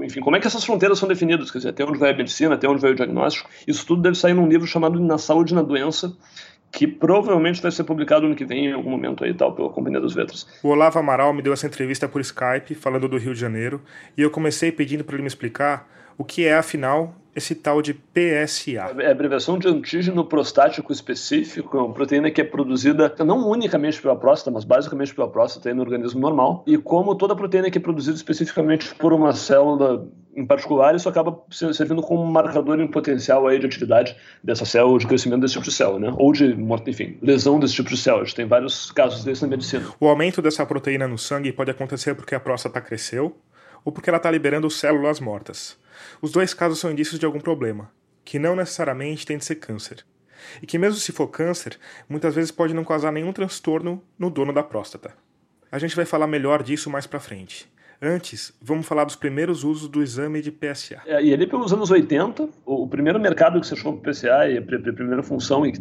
[0.02, 2.54] enfim, como é que essas fronteiras são definidas, quer dizer, até onde vai a medicina,
[2.54, 3.48] até onde vai o diagnóstico.
[3.66, 6.12] Isso tudo deve sair num livro chamado Na Saúde e na Doença,
[6.70, 10.00] que provavelmente vai ser publicado no que vem, em algum momento aí, tal, pela Companhia
[10.00, 10.46] das Letras.
[10.62, 13.80] O Olavo Amaral me deu essa entrevista por Skype, falando do Rio de Janeiro,
[14.16, 17.94] e eu comecei pedindo para ele me explicar o que é, afinal, esse tal de
[17.94, 18.94] PSA?
[18.98, 24.00] É a abreviação de antígeno prostático específico, é uma proteína que é produzida não unicamente
[24.00, 26.62] pela próstata, mas basicamente pela próstata no organismo normal.
[26.66, 31.36] E como toda proteína que é produzida especificamente por uma célula em particular, isso acaba
[31.50, 35.72] servindo como marcador em potencial aí de atividade dessa célula, de crescimento desse tipo de
[35.72, 36.14] célula, né?
[36.16, 38.22] Ou de, enfim, lesão desse tipo de célula.
[38.22, 39.84] A gente tem vários casos desses na medicina.
[39.98, 43.36] O aumento dessa proteína no sangue pode acontecer porque a próstata cresceu
[43.84, 45.76] ou porque ela está liberando células mortas.
[46.20, 47.90] Os dois casos são indícios de algum problema,
[48.24, 50.04] que não necessariamente tem de ser câncer.
[50.62, 54.52] E que, mesmo se for câncer, muitas vezes pode não causar nenhum transtorno no dono
[54.52, 55.14] da próstata.
[55.70, 57.70] A gente vai falar melhor disso mais pra frente.
[58.00, 61.02] Antes, vamos falar dos primeiros usos do exame de PSA.
[61.04, 64.58] É, e ali pelos anos 80, o primeiro mercado que se achou para PSA e
[64.58, 65.72] a primeira função e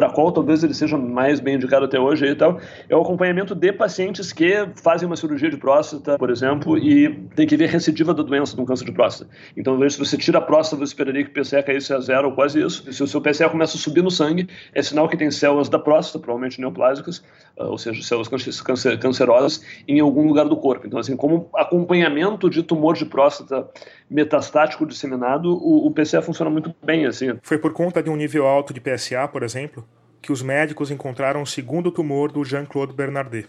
[0.00, 2.58] para qual talvez ele seja mais bem indicado até hoje e tal,
[2.88, 7.46] é o acompanhamento de pacientes que fazem uma cirurgia de próstata, por exemplo, e tem
[7.46, 9.30] que ver recidiva da doença um câncer de próstata.
[9.54, 12.34] Então, se você tira a próstata, você esperaria que o PSA caísse a zero ou
[12.34, 12.90] quase isso.
[12.90, 15.78] Se o seu PSA começa a subir no sangue, é sinal que tem células da
[15.78, 17.22] próstata, provavelmente neoplásicas,
[17.58, 18.28] ah, ou seja, células
[18.62, 20.86] cancer cancerosas, em algum lugar do corpo.
[20.86, 23.68] Então, assim, como acompanhamento de tumor de próstata
[24.10, 27.06] metastático disseminado, o, o PSA funciona muito bem.
[27.06, 27.38] Assim.
[27.42, 29.86] Foi por conta de um nível alto de PSA, por exemplo,
[30.20, 33.48] que os médicos encontraram o segundo tumor do Jean-Claude Bernardet.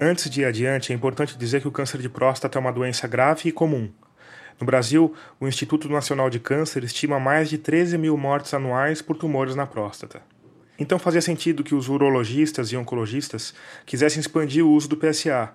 [0.00, 3.06] Antes de ir adiante, é importante dizer que o câncer de próstata é uma doença
[3.06, 3.90] grave e comum.
[4.58, 9.16] No Brasil, o Instituto Nacional de Câncer estima mais de 13 mil mortes anuais por
[9.16, 10.22] tumores na próstata.
[10.78, 15.50] Então fazia sentido que os urologistas e oncologistas quisessem expandir o uso do PSA,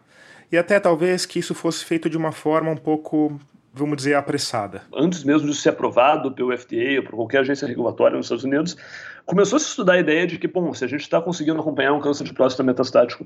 [0.52, 3.40] e até talvez que isso fosse feito de uma forma um pouco
[3.74, 4.84] vamos dizer, apressada.
[4.96, 8.78] Antes mesmo de ser aprovado pelo FDA ou por qualquer agência regulatória nos Estados Unidos,
[9.26, 11.94] começou a se estudar a ideia de que, bom, se a gente está conseguindo acompanhar
[11.94, 13.26] um câncer de próstata metastático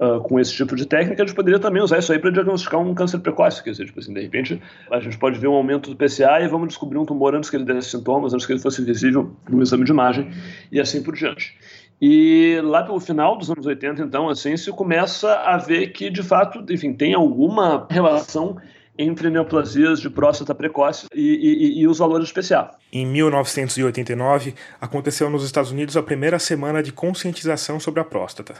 [0.00, 2.80] uh, com esse tipo de técnica, a gente poderia também usar isso aí para diagnosticar
[2.80, 4.60] um câncer precoce, quer dizer, tipo assim, de repente
[4.90, 7.56] a gente pode ver um aumento do PSA e vamos descobrir um tumor antes que
[7.56, 10.30] ele desse sintomas, antes que ele fosse visível no exame de imagem
[10.72, 11.56] e assim por diante.
[12.00, 16.22] E lá pelo final dos anos 80, então, assim, se começa a ver que, de
[16.22, 18.56] fato, enfim, tem alguma relação
[18.96, 22.70] entre neoplasias de próstata precoce e, e, e, os valores de PCA.
[22.92, 28.54] Em 1989, aconteceu nos Estados Unidos a primeira semana de conscientização sobre a próstata.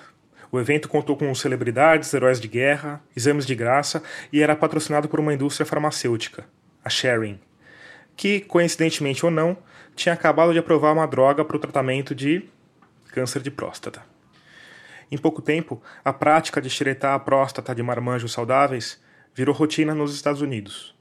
[0.53, 5.21] O evento contou com celebridades, heróis de guerra, exames de graça e era patrocinado por
[5.21, 6.45] uma indústria farmacêutica,
[6.85, 7.39] a Sharing,
[8.17, 9.57] que, coincidentemente ou não,
[9.95, 12.49] tinha acabado de aprovar uma droga para o tratamento de
[13.13, 14.03] câncer de próstata.
[15.11, 19.01] Em pouco tempo, a prática de xeretar a próstata de marmanjos saudáveis
[19.35, 20.97] virou rotina nos Estados Unidos.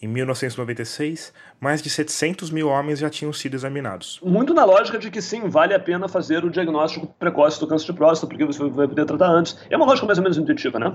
[0.00, 4.20] Em 1996, mais de 700 mil homens já tinham sido examinados.
[4.22, 7.86] Muito na lógica de que sim, vale a pena fazer o diagnóstico precoce do câncer
[7.86, 9.58] de próstata, porque você vai poder tratar antes.
[9.68, 10.94] É uma lógica mais ou menos intuitiva, né?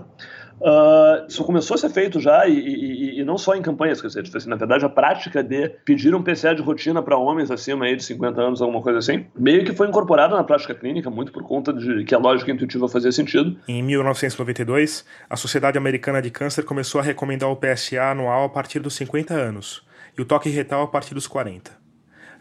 [0.61, 4.07] Uh, isso começou a ser feito já, e, e, e não só em campanhas, quer
[4.07, 7.51] dizer, tipo assim, na verdade, a prática de pedir um PCA de rotina para homens
[7.51, 11.09] acima aí de 50 anos, alguma coisa assim, meio que foi incorporada na prática clínica,
[11.09, 13.57] muito por conta de que a lógica intuitiva fazia sentido.
[13.67, 18.79] Em 1992, a Sociedade Americana de Câncer começou a recomendar o PSA anual a partir
[18.79, 19.83] dos 50 anos
[20.17, 21.83] e o toque retal a partir dos 40.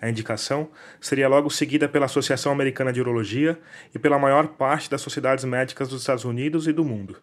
[0.00, 0.68] A indicação
[1.00, 3.58] seria logo seguida pela Associação Americana de Urologia
[3.94, 7.16] e pela maior parte das sociedades médicas dos Estados Unidos e do mundo.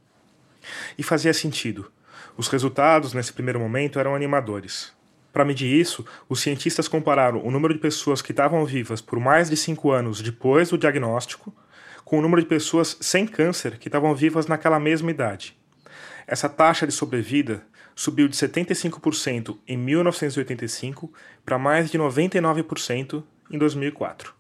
[0.98, 1.92] E fazia sentido.
[2.38, 4.94] Os resultados, nesse primeiro momento, eram animadores.
[5.34, 9.50] Para medir isso, os cientistas compararam o número de pessoas que estavam vivas por mais
[9.50, 11.54] de 5 anos depois do diagnóstico
[12.10, 15.56] com o número de pessoas sem câncer que estavam vivas naquela mesma idade.
[16.26, 17.64] Essa taxa de sobrevida
[18.00, 21.12] subiu de 75% em 1985
[21.44, 24.34] para mais de 99% em 2004.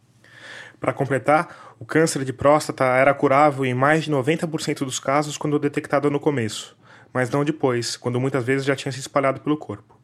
[0.80, 5.60] Para completar, o câncer de próstata era curável em mais de 90% dos casos quando
[5.60, 6.78] detectado no começo,
[7.12, 10.00] mas não depois, quando muitas vezes já tinha se espalhado pelo corpo.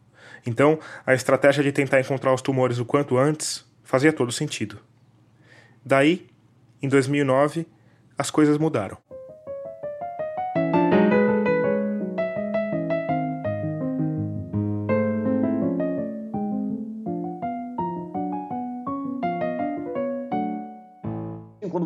[0.46, 4.82] Então, a estratégia de tentar encontrar os tumores o quanto antes fazia todo sentido.
[5.84, 6.28] Daí,
[6.82, 7.65] em 2009,
[8.18, 8.98] as coisas mudaram.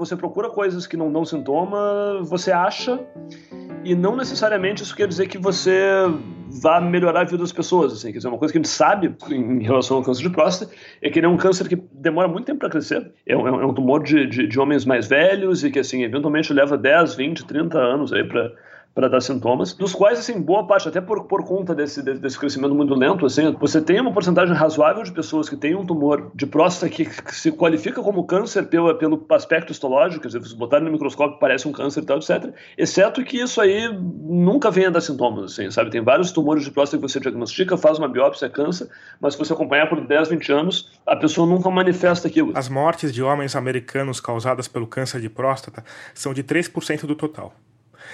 [0.10, 3.00] Você procura coisas que não dão sintoma, você acha
[3.84, 5.72] e não necessariamente isso quer dizer que você
[6.62, 9.16] vá melhorar a vida das pessoas, assim, quer dizer, uma coisa que a gente sabe
[9.30, 12.46] em relação ao câncer de próstata é que ele é um câncer que demora muito
[12.46, 15.72] tempo para crescer, é um, é um tumor de, de, de, homens mais velhos e
[15.72, 18.52] que, assim, eventualmente leva 10, 20, 30 anos aí para
[18.94, 22.76] para dar sintomas, dos quais, assim, boa parte, até por, por conta desse, desse crescimento
[22.76, 26.46] muito lento, assim, você tem uma porcentagem razoável de pessoas que têm um tumor de
[26.46, 30.80] próstata que, que se qualifica como câncer pelo, pelo aspecto histológico, quer dizer, você botar
[30.80, 32.54] no microscópio parece um câncer e tal, etc.
[32.78, 35.90] Exceto que isso aí nunca vem a dar sintomas, assim, sabe?
[35.92, 39.40] Tem vários tumores de próstata que você diagnostica, faz uma biópsia, é câncer, mas se
[39.40, 42.52] você acompanhar por 10, 20 anos, a pessoa nunca manifesta aquilo.
[42.56, 47.54] As mortes de homens americanos causadas pelo câncer de próstata são de 3% do total.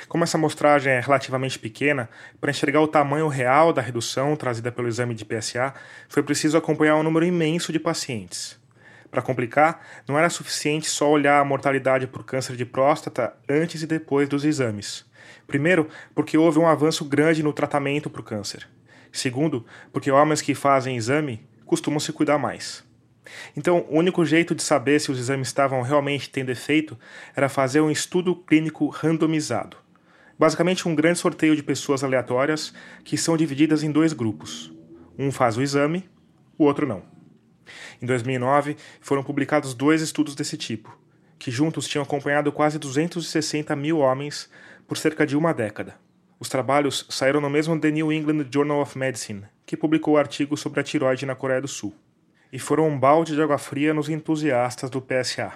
[0.07, 4.87] Como essa amostragem é relativamente pequena, para enxergar o tamanho real da redução trazida pelo
[4.87, 5.73] exame de PSA,
[6.07, 8.59] foi preciso acompanhar um número imenso de pacientes.
[9.11, 13.87] Para complicar, não era suficiente só olhar a mortalidade por câncer de próstata antes e
[13.87, 15.05] depois dos exames.
[15.47, 18.67] Primeiro, porque houve um avanço grande no tratamento para o câncer.
[19.11, 22.83] Segundo, porque homens que fazem exame costumam se cuidar mais.
[23.55, 26.97] Então, o único jeito de saber se os exames estavam realmente tendo efeito
[27.35, 29.77] era fazer um estudo clínico randomizado.
[30.37, 34.73] Basicamente, um grande sorteio de pessoas aleatórias que são divididas em dois grupos.
[35.17, 36.09] Um faz o exame,
[36.57, 37.03] o outro não.
[38.01, 40.97] Em 2009, foram publicados dois estudos desse tipo,
[41.39, 44.49] que juntos tinham acompanhado quase 260 mil homens
[44.87, 45.95] por cerca de uma década.
[46.37, 50.57] Os trabalhos saíram no mesmo The New England Journal of Medicine, que publicou o artigo
[50.57, 51.95] sobre a tiroide na Coreia do Sul,
[52.55, 55.51] e foram um balde de água fria nos entusiastas do PSA.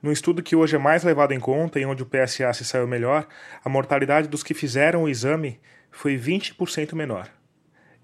[0.00, 2.86] No estudo que hoje é mais levado em conta e onde o PSA se saiu
[2.86, 3.26] melhor,
[3.64, 5.58] a mortalidade dos que fizeram o exame
[5.90, 7.28] foi 20% menor.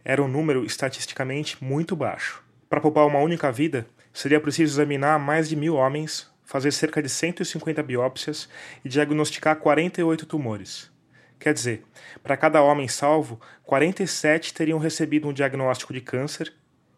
[0.05, 2.43] Era um número estatisticamente muito baixo.
[2.69, 7.09] Para poupar uma única vida, seria preciso examinar mais de mil homens, fazer cerca de
[7.09, 8.49] 150 biópsias
[8.85, 10.91] e diagnosticar 48 tumores.
[11.39, 11.85] Quer dizer,
[12.21, 16.53] para cada homem salvo, 47 teriam recebido um diagnóstico de câncer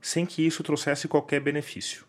[0.04, 2.04] sem que isso trouxesse qualquer benefício.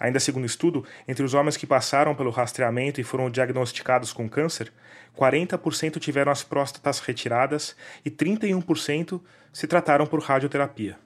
[0.00, 4.26] Ainda segundo o estudo, entre os homens que passaram pelo rastreamento e foram diagnosticados com
[4.26, 4.72] câncer,
[5.14, 9.20] 40% tiveram as próstatas retiradas e 31%
[9.52, 10.98] se trataram por radioterapia.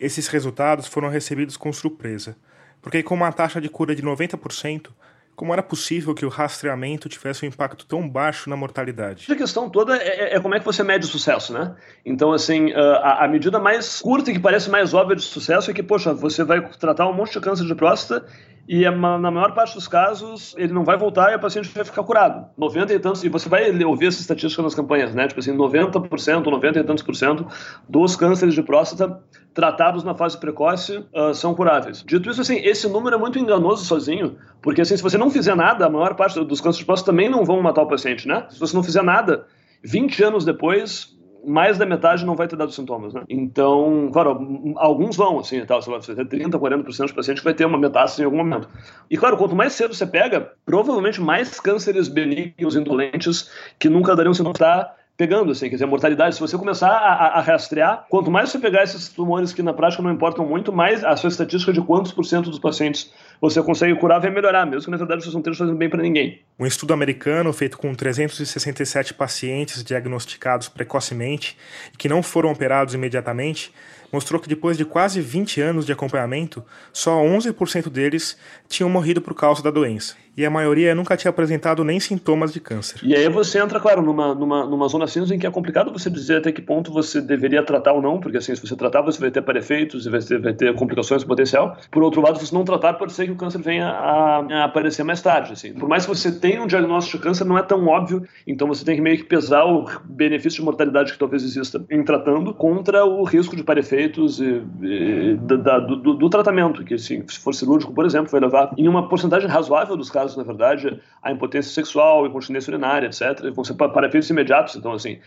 [0.00, 2.36] Esses resultados foram recebidos com surpresa,
[2.82, 4.88] porque com uma taxa de cura de 90%,
[5.36, 9.30] como era possível que o rastreamento tivesse um impacto tão baixo na mortalidade?
[9.30, 11.74] A questão toda é, é, é como é que você mede o sucesso, né?
[12.04, 15.74] Então, assim, a, a, medida mais curta e que parece mais óbvia de sucesso é
[15.74, 18.26] que, poxa, você vai tratar um monte de câncer de próstata
[18.66, 22.02] e na maior parte dos casos ele não vai voltar e o paciente vai ficar
[22.02, 22.46] curado.
[22.56, 25.28] 90 e tantos, e você vai ouvir essa estatística nas campanhas, né?
[25.28, 27.46] Tipo assim, 90%, 90 e tantos por cento
[27.88, 29.20] dos cânceres de próstata
[29.52, 32.02] tratados na fase precoce uh, são curáveis.
[32.04, 35.54] Dito isso, assim, esse número é muito enganoso sozinho, porque assim, se você não fizer
[35.54, 38.46] nada, a maior parte dos cânceres de próstata também não vão matar o paciente, né?
[38.50, 39.46] Se você não fizer nada,
[39.84, 41.13] 20 anos depois,
[41.46, 43.22] mais da metade não vai ter dado sintomas, né?
[43.28, 47.78] Então, claro, alguns vão, assim, tal, vai ter 30, 40% dos pacientes vai ter uma
[47.78, 48.68] metástase em algum momento.
[49.10, 54.34] E, claro, quanto mais cedo você pega, provavelmente mais cânceres benignos, indolentes, que nunca dariam
[54.34, 58.30] sintomas, tá pegando, assim, quer dizer, a mortalidade, se você começar a, a, rastrear, quanto
[58.30, 61.72] mais você pegar esses tumores que na prática não importam muito, mais a sua estatística
[61.72, 65.24] de quantos por cento dos pacientes você consegue curar vai melhorar, mesmo que na verdade
[65.24, 66.40] você não esteja fazendo bem para ninguém.
[66.58, 71.56] Um estudo americano feito com 367 pacientes diagnosticados precocemente
[71.92, 73.72] e que não foram operados imediatamente
[74.14, 78.36] mostrou que depois de quase 20 anos de acompanhamento, só 11% deles
[78.68, 82.60] tinham morrido por causa da doença e a maioria nunca tinha apresentado nem sintomas de
[82.60, 82.98] câncer.
[83.02, 86.10] E aí você entra, claro, numa, numa, numa zona cinza em que é complicado você
[86.10, 89.20] dizer até que ponto você deveria tratar ou não, porque assim, se você tratar, você
[89.20, 91.76] vai ter parefeitos, vai ter, vai ter complicações potencial.
[91.90, 94.64] Por outro lado, se você não tratar, pode ser que o câncer venha a, a,
[94.64, 95.52] aparecer mais tarde.
[95.52, 95.72] Assim.
[95.72, 98.84] Por mais que você tenha um diagnóstico de câncer, não é tão óbvio, então você
[98.84, 103.04] tem que meio que pesar o benefício de mortalidade que talvez exista em tratando contra
[103.04, 104.03] o risco de parefeitos
[104.40, 108.72] e, e, da, do, do, tratamento, que assim, se for cirúrgico, por exemplo, vai levar
[108.76, 113.64] em uma porcentagem razoável dos casos na verdade, a impotência sexual, incontinência urinária, etc., vão
[113.64, 114.76] ser para efeitos imediatos.
[114.76, 115.18] Então, assim,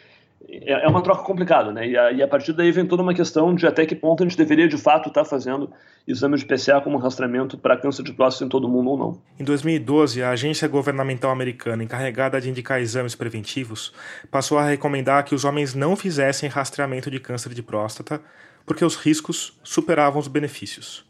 [0.50, 1.88] é, é uma troca complicada, né?
[1.88, 4.26] E a, e a, partir daí vem toda uma questão de até que ponto a
[4.26, 5.70] gente deveria de fato estar tá fazendo
[6.08, 9.22] exames de PCA como rastreamento para câncer de próstata em todo mundo ou não.
[9.40, 13.94] Em 2012, a agência governamental americana encarregada de indicar exames preventivos
[14.32, 18.22] passou a recomendar que os homens não fizessem rastreamento de câncer de próstata
[18.68, 21.08] porque os riscos superavam os benefícios.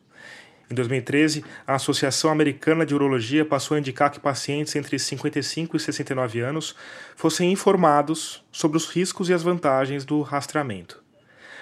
[0.70, 5.80] Em 2013, a Associação Americana de Urologia passou a indicar que pacientes entre 55 e
[5.80, 6.76] 69 anos
[7.16, 11.02] fossem informados sobre os riscos e as vantagens do rastreamento.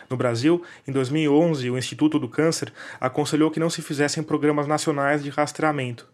[0.09, 5.23] No Brasil, em 2011, o Instituto do Câncer aconselhou que não se fizessem programas nacionais
[5.23, 6.07] de rastreamento,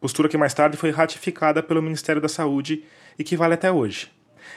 [0.00, 2.84] postura que mais tarde foi ratificada pelo Ministério da Saúde
[3.18, 4.12] e que vale até hoje.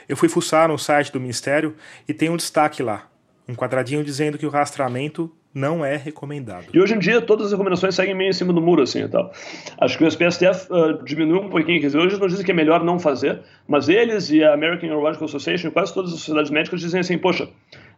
[0.08, 1.76] Eu fui fuçar no site do Ministério
[2.08, 3.10] e tem um destaque lá,
[3.48, 6.66] um quadradinho dizendo que o rastreamento não é recomendado.
[6.74, 9.08] E hoje em dia todas as recomendações seguem meio em cima do muro, assim e
[9.08, 9.32] tal.
[9.80, 12.52] Acho que o SPSTF uh, ah, diminuiu um pouquinho, quer dizer, hoje não dizem que
[12.52, 16.52] é melhor não fazer, mas eles e a American Urological Association, quase todas as sociedades
[16.52, 17.50] médicas dizem assim, poxa,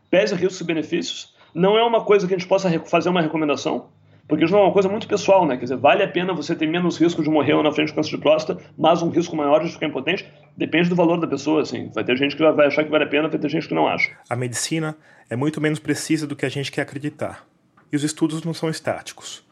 [0.10, 3.88] pese riscos e benefícios, não é uma coisa que a gente possa fazer uma recomendação,
[4.30, 5.58] porque isso é uma coisa muito pessoal, né?
[5.58, 8.12] Quer dizer, vale a pena você ter menos risco de morrer na frente do câncer
[8.12, 10.32] de próstata, mas um risco maior de ficar impotente?
[10.56, 11.90] Depende do valor da pessoa, assim.
[11.96, 13.88] Vai ter gente que vai achar que vale a pena, vai ter gente que não
[13.88, 14.12] acha.
[14.30, 14.96] A medicina
[15.32, 17.44] é muito menos precisa do que a gente quer acreditar.
[17.92, 19.44] E os estudos não são estáticos.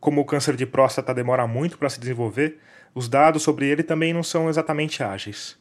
[0.00, 2.58] Como o câncer de próstata demora muito para se desenvolver,
[2.94, 5.58] os dados sobre ele também não são exatamente ágeis.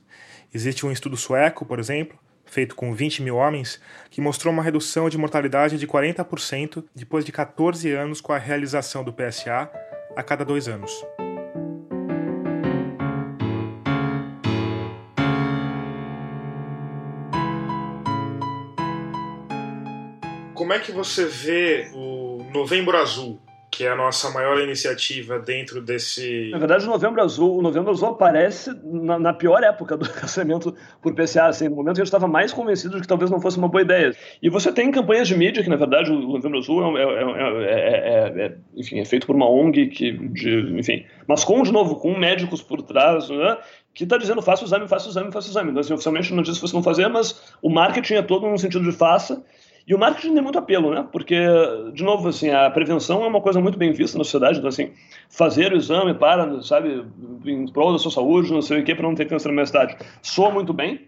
[0.53, 2.17] Existe um estudo sueco, por exemplo,
[2.53, 3.81] feito com 20 mil homens,
[4.11, 9.03] que mostrou uma redução de mortalidade de 40% depois de 14 anos com a realização
[9.03, 9.69] do PSA
[10.15, 10.91] a cada dois anos.
[20.53, 23.41] Como é que você vê o Novembro Azul?
[23.73, 26.51] Que é a nossa maior iniciativa dentro desse.
[26.51, 30.75] Na verdade, o Novembro Azul, o Novembro Azul aparece na, na pior época do rastreamento
[31.01, 33.57] por PCA, assim, no momento que eu estava mais convencido de que talvez não fosse
[33.57, 34.15] uma boa ideia.
[34.43, 37.13] E você tem campanhas de mídia que, na verdade, o Novembro Azul é, é,
[37.65, 41.95] é, é enfim, é feito por uma ONG que, de, enfim, mas com de novo
[41.95, 43.57] com médicos por trás, né?
[43.93, 45.69] que está dizendo faça o exame, faça o exame, faça o exame.
[45.71, 48.57] Então, assim, oficialmente não diz se você não fazer, mas o marketing é todo no
[48.57, 49.43] sentido de faça.
[49.85, 51.05] E o marketing tem muito apelo, né?
[51.11, 51.35] Porque,
[51.93, 54.57] de novo, assim, a prevenção é uma coisa muito bem vista na sociedade.
[54.57, 54.91] Então, assim,
[55.29, 57.03] fazer o exame para, sabe,
[57.45, 59.97] em prol da sua saúde, não sei o que, para não ter câncer na cidade,
[60.21, 61.01] soa muito bem.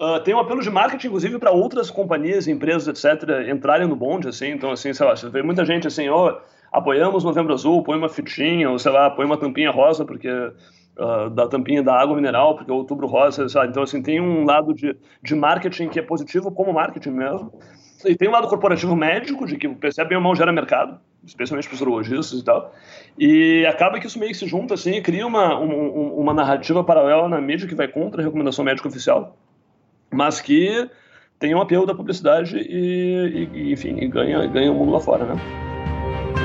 [0.00, 4.26] Uh, tem um apelo de marketing, inclusive, para outras companhias, empresas, etc., entrarem no bonde,
[4.26, 4.48] assim.
[4.48, 6.38] Então, assim, sei lá, você vê muita gente assim, ó, oh,
[6.72, 10.28] apoiamos Novembro Azul, põe uma fitinha, ou sei lá, põe uma tampinha rosa, porque
[10.96, 13.66] Uh, da tampinha da água mineral, porque é outubro rosa, sabe?
[13.66, 17.52] Então, assim, tem um lado de, de marketing que é positivo como marketing mesmo.
[18.04, 20.98] E tem um lado corporativo médico, de que o PCA bem ou mal gera mercado.
[21.26, 22.72] especialmente para os urologistas e tal.
[23.18, 26.84] E acaba que isso meio que se junta, assim, e cria uma, um, uma narrativa
[26.84, 29.36] paralela na mídia que vai contra a recomendação médica oficial,
[30.10, 30.88] mas que
[31.38, 35.24] tem um apelo da publicidade e, e enfim, e ganha, ganha o mundo lá fora,
[35.24, 35.34] né?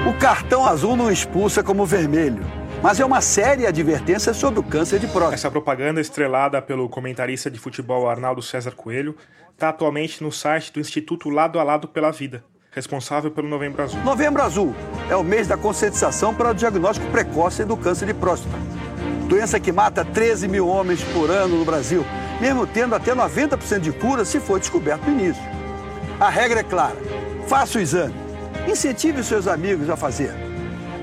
[0.08, 2.44] O cartão azul não expulsa como vermelho,
[2.82, 5.36] mas é uma séria advertência sobre o câncer de próstata.
[5.36, 9.16] Essa propaganda estrelada pelo comentarista de futebol Arnaldo César Coelho
[9.54, 14.00] está atualmente no site do Instituto Lado a Lado pela Vida, responsável pelo Novembro Azul.
[14.02, 14.74] Novembro Azul
[15.10, 18.56] é o mês da conscientização para o diagnóstico precoce do câncer de próstata.
[19.28, 22.06] Doença que mata 13 mil homens por ano no Brasil,
[22.40, 25.44] mesmo tendo até 90% de cura se for descoberto no início.
[26.20, 26.98] A regra é clara:
[27.48, 28.16] faça o exame.
[28.68, 30.34] Incentive os seus amigos a fazer.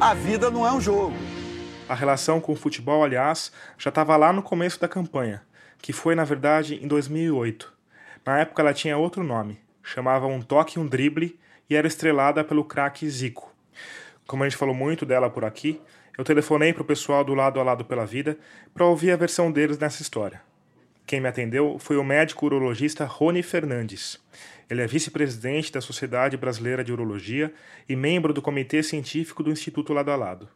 [0.00, 1.12] A vida não é um jogo.
[1.88, 5.42] A relação com o futebol, aliás, já estava lá no começo da campanha,
[5.78, 7.72] que foi, na verdade, em 2008.
[8.24, 11.38] Na época ela tinha outro nome, chamava Um Toque e um Drible
[11.70, 13.54] e era estrelada pelo craque Zico.
[14.26, 15.80] Como a gente falou muito dela por aqui,
[16.18, 18.36] eu telefonei para o pessoal do Lado a Lado pela Vida
[18.74, 20.42] para ouvir a versão deles nessa história.
[21.06, 24.20] Quem me atendeu foi o médico urologista Rony Fernandes.
[24.68, 27.54] Ele é vice-presidente da Sociedade Brasileira de Urologia
[27.88, 30.48] e membro do Comitê Científico do Instituto Lado a Lado.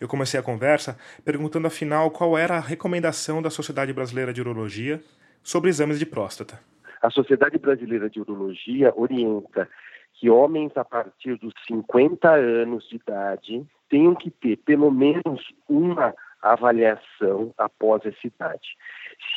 [0.00, 5.02] Eu comecei a conversa perguntando afinal qual era a recomendação da Sociedade Brasileira de Urologia
[5.42, 6.60] sobre exames de próstata.
[7.02, 9.68] A Sociedade Brasileira de Urologia orienta
[10.14, 16.14] que homens a partir dos 50 anos de idade tenham que ter pelo menos uma
[16.40, 18.76] avaliação após essa idade.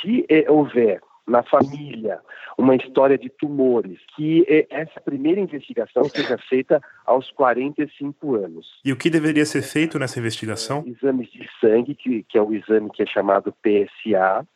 [0.02, 2.20] Se é, houver na família
[2.58, 8.80] uma história de tumores, que é, essa primeira investigação seja feita aos 45 anos.
[8.84, 10.84] E o que deveria ser feito nessa investigação?
[10.88, 14.48] Exames de sangue, que, que é o exame que é chamado PSA,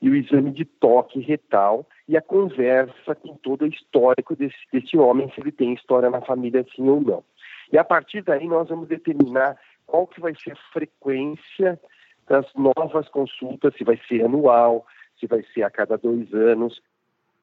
[0.00, 4.96] e o exame de toque retal e a conversa com todo o histórico desse, desse
[4.96, 7.24] homem, se ele tem história na família sim ou não.
[7.72, 9.56] E a partir daí nós vamos determinar
[9.86, 11.80] qual que vai ser a frequência
[12.28, 14.86] das novas consultas, se vai ser anual,
[15.22, 16.82] se vai ser a cada dois anos.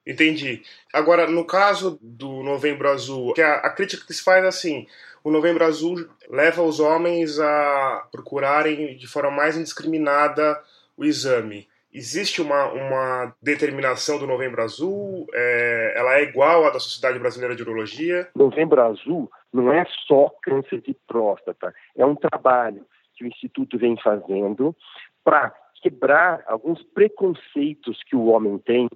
[0.06, 0.62] Entendi.
[0.94, 4.88] Agora, no caso do Novembro Azul, que a, a crítica que se faz é assim,
[5.24, 10.62] o Novembro Azul leva os homens a procurarem de forma mais indiscriminada
[10.98, 11.68] o exame.
[11.94, 15.28] Existe uma, uma determinação do Novembro Azul?
[15.34, 18.28] É, ela é igual à da Sociedade Brasileira de Urologia?
[18.36, 23.98] Novembro Azul não é só câncer de próstata, é um trabalho que o Instituto vem
[24.02, 24.76] fazendo
[25.24, 28.88] para quebrar alguns preconceitos que o homem tem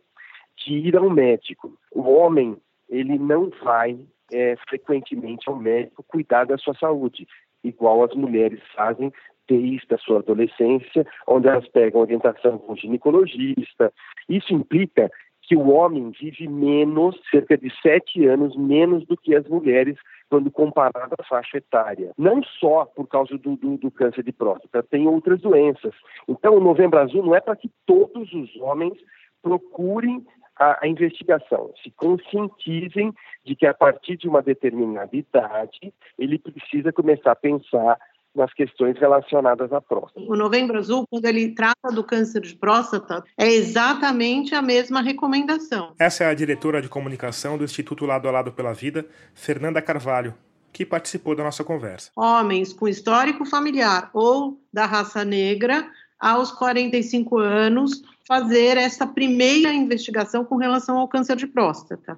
[0.57, 1.77] de ir ao médico.
[1.91, 2.57] O homem,
[2.89, 3.99] ele não vai
[4.31, 7.27] é, frequentemente ao médico cuidar da sua saúde,
[7.63, 9.11] igual as mulheres fazem
[9.47, 13.91] desde a sua adolescência, onde elas pegam orientação com ginecologista.
[14.29, 15.11] Isso implica
[15.41, 19.97] que o homem vive menos, cerca de sete anos menos do que as mulheres
[20.33, 22.11] quando comparado à faixa etária.
[22.17, 25.93] Não só por causa do, do, do câncer de próstata, tem outras doenças.
[26.27, 28.97] Então, o Novembro Azul não é para que todos os homens
[29.43, 30.25] procurem
[30.55, 33.13] a, a, investigação, se conscientizem
[33.45, 37.99] de que a partir de uma determinada idade ele precisa começar a pensar
[38.35, 40.25] nas questões relacionadas à próstata.
[40.27, 45.93] O Novembro Azul, quando ele trata do câncer de próstata, é exatamente a mesma recomendação.
[45.99, 50.33] Essa é a diretora de comunicação do Instituto Lado a Lado pela Vida, Fernanda Carvalho,
[50.71, 52.11] que participou da nossa conversa.
[52.15, 55.87] Homens com histórico familiar ou da raça negra,
[56.19, 62.17] aos 45 anos, fazer essa primeira investigação com relação ao câncer de próstata.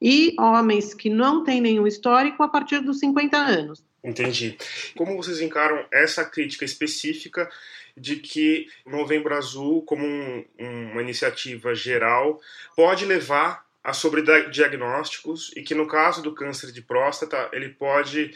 [0.00, 3.82] E homens que não têm nenhum histórico a partir dos 50 anos.
[4.06, 4.56] Entendi.
[4.96, 7.50] Como vocês encaram essa crítica específica
[7.96, 10.44] de que Novembro Azul, como um,
[10.92, 12.40] uma iniciativa geral,
[12.76, 18.30] pode levar a sobrediagnósticos e que no caso do câncer de próstata ele pode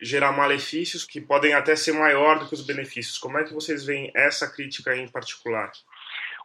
[0.00, 3.18] gerar malefícios que podem até ser maior do que os benefícios.
[3.18, 5.70] Como é que vocês veem essa crítica em particular?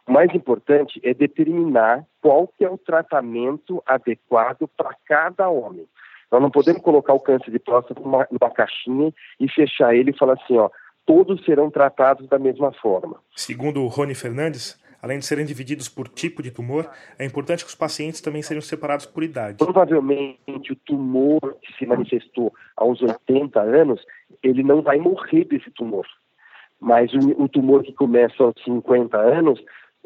[0.06, 5.88] O mais importante é determinar qual que é o tratamento adequado para cada homem.
[6.30, 10.18] Nós não podemos colocar o câncer de próstata numa, numa caixinha e fechar ele e
[10.18, 10.68] falar assim, ó,
[11.06, 13.16] todos serão tratados da mesma forma.
[13.34, 17.70] Segundo o Rony Fernandes, além de serem divididos por tipo de tumor, é importante que
[17.70, 19.58] os pacientes também sejam separados por idade.
[19.58, 24.04] Provavelmente o tumor que se manifestou aos 80 anos,
[24.42, 26.06] ele não vai morrer desse tumor.
[26.78, 29.58] Mas o, o tumor que começa aos 50 anos,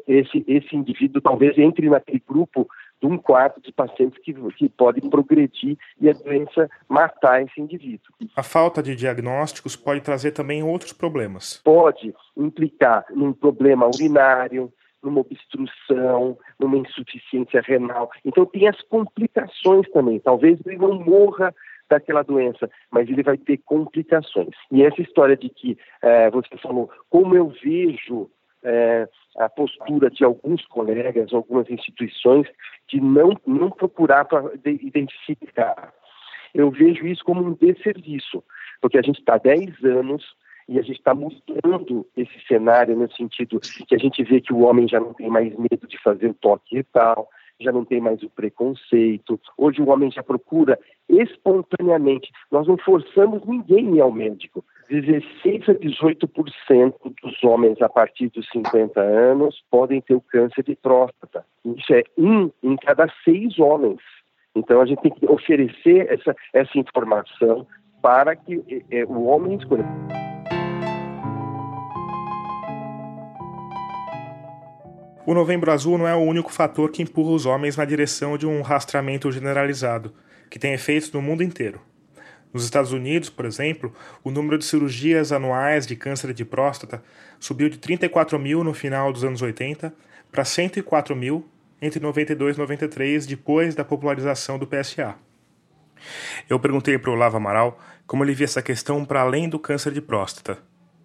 [0.06, 2.68] esse, esse indivíduo talvez entre naquele grupo
[3.02, 8.14] de um quarto de pacientes que, que podem progredir e a doença matar esse indivíduo.
[8.36, 11.60] A falta de diagnósticos pode trazer também outros problemas.
[11.64, 14.72] Pode implicar num problema urinário,
[15.02, 18.08] numa obstrução, numa insuficiência renal.
[18.24, 20.20] Então tem as complicações também.
[20.20, 21.52] Talvez ele não morra
[21.90, 24.54] daquela doença, mas ele vai ter complicações.
[24.70, 28.30] E essa história de que é, você falou, como eu vejo
[28.64, 29.08] é,
[29.38, 32.46] a postura de alguns colegas, algumas instituições,
[32.88, 35.92] de não, não procurar para identificar.
[36.54, 38.42] Eu vejo isso como um desserviço,
[38.80, 40.24] porque a gente está 10 anos
[40.68, 44.60] e a gente está mudando esse cenário no sentido que a gente vê que o
[44.60, 47.28] homem já não tem mais medo de fazer o toque retal,
[47.60, 49.40] já não tem mais o preconceito.
[49.56, 52.30] Hoje o homem já procura espontaneamente.
[52.50, 54.64] Nós não forçamos ninguém ir ao médico.
[54.92, 60.76] 16 a 18% dos homens a partir dos 50 anos podem ter o câncer de
[60.76, 61.46] próstata.
[61.64, 64.00] Isso é um em cada seis homens.
[64.54, 67.66] Então a gente tem que oferecer essa, essa informação
[68.02, 69.86] para que é, o homem escolha.
[75.24, 78.46] O Novembro Azul não é o único fator que empurra os homens na direção de
[78.46, 80.12] um rastreamento generalizado,
[80.50, 81.80] que tem efeitos no mundo inteiro.
[82.52, 83.92] Nos Estados Unidos, por exemplo,
[84.22, 87.02] o número de cirurgias anuais de câncer de próstata
[87.40, 89.92] subiu de 34 mil no final dos anos 80
[90.30, 91.48] para 104 mil
[91.80, 95.16] entre 92 e 93, depois da popularização do PSA.
[96.48, 99.92] Eu perguntei para o Lava Amaral como ele via essa questão para além do câncer
[99.92, 100.58] de próstata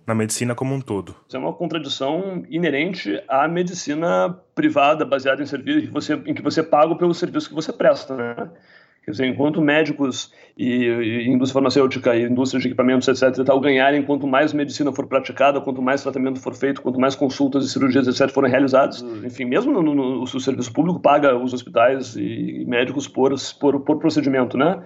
[0.06, 1.14] na medicina como um todo.
[1.28, 6.42] Isso é uma contradição inerente à medicina privada, baseada em serviços em que você, que
[6.42, 8.16] você paga pelo serviço que você presta.
[8.16, 8.50] Né?
[9.08, 14.04] Quer dizer, enquanto médicos e, e indústria farmacêutica e indústria de equipamentos, etc., tal, ganharem,
[14.04, 18.06] quanto mais medicina for praticada, quanto mais tratamento for feito, quanto mais consultas e cirurgias,
[18.06, 22.66] etc., forem realizadas, enfim, mesmo no, no, o serviço público paga os hospitais e, e
[22.66, 24.84] médicos por, por, por procedimento, né?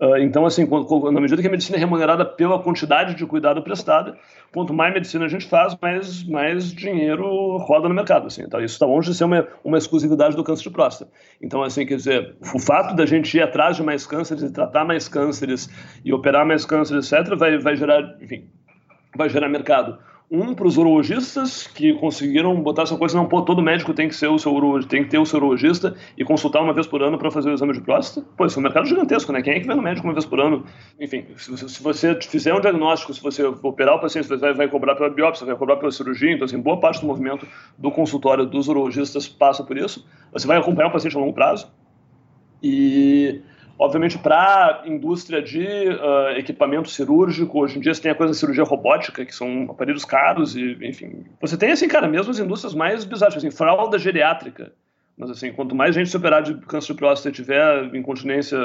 [0.00, 0.66] Uh, então, assim,
[1.12, 4.16] na medida que a medicina é remunerada pela quantidade de cuidado prestado,
[4.50, 8.26] quanto mais medicina a gente faz, mais, mais dinheiro roda no mercado.
[8.26, 8.42] Assim.
[8.42, 11.10] Então, isso está longe de ser uma, uma exclusividade do câncer de próstata.
[11.42, 14.86] Então, assim, quer dizer, o fato da gente ir atrás de mais cânceres e tratar
[14.86, 15.68] mais cânceres
[16.02, 18.48] e operar mais cânceres, etc., vai, vai gerar, enfim,
[19.14, 19.98] vai gerar mercado.
[20.32, 24.14] Um para os urologistas que conseguiram botar essa coisa, não, pô, todo médico tem que
[24.14, 27.02] ser o seu urologista, tem que ter o seu urologista e consultar uma vez por
[27.02, 28.24] ano para fazer o exame de próstata.
[28.36, 29.42] Pô, isso é um mercado gigantesco, né?
[29.42, 30.64] Quem é que vai no médico uma vez por ano?
[31.00, 34.68] Enfim, se, se você fizer um diagnóstico, se você operar o paciente, você vai, vai
[34.68, 37.44] cobrar pela biópsia, vai cobrar pela cirurgia, então, assim, boa parte do movimento
[37.76, 40.06] do consultório dos urologistas passa por isso.
[40.32, 41.72] Você vai acompanhar o paciente a longo prazo
[42.62, 43.40] e
[43.80, 48.34] Obviamente, para a indústria de uh, equipamento cirúrgico, hoje em dia você tem a coisa
[48.34, 51.24] da cirurgia robótica, que são aparelhos caros e, enfim.
[51.40, 54.70] Você tem, assim, cara, mesmo as indústrias mais bizarras, assim, fralda geriátrica.
[55.20, 58.56] Mas assim, quanto mais gente superar de câncer de próstata tiver incontinência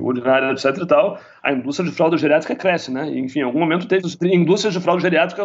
[0.00, 3.10] urinária, etc e tal, a indústria de fralda geriátrica cresce, né?
[3.10, 5.42] E, enfim, em algum momento teve indústrias de fralda geriátrica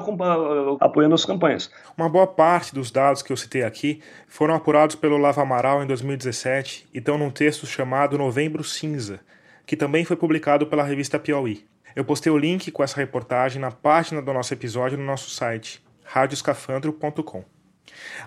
[0.80, 1.70] apoiando as campanhas.
[1.98, 5.88] Uma boa parte dos dados que eu citei aqui foram apurados pelo Lava Amaral em
[5.88, 9.20] 2017 e estão num texto chamado Novembro Cinza,
[9.66, 11.66] que também foi publicado pela revista Piauí.
[11.94, 15.84] Eu postei o link com essa reportagem na página do nosso episódio no nosso site,
[16.06, 17.57] radioscafandro.com.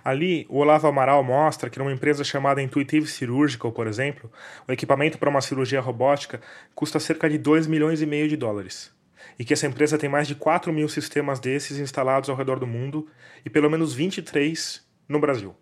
[0.04, 4.30] Ali, o Olavo Amaral mostra que numa empresa chamada Intuitive Surgical, por exemplo,
[4.66, 6.40] o equipamento para uma cirurgia robótica
[6.74, 8.92] custa cerca de 2 milhões e meio de dólares.
[9.38, 12.66] E que essa empresa tem mais de 4 mil sistemas desses instalados ao redor do
[12.66, 13.06] mundo
[13.44, 15.54] e pelo menos 23 no Brasil.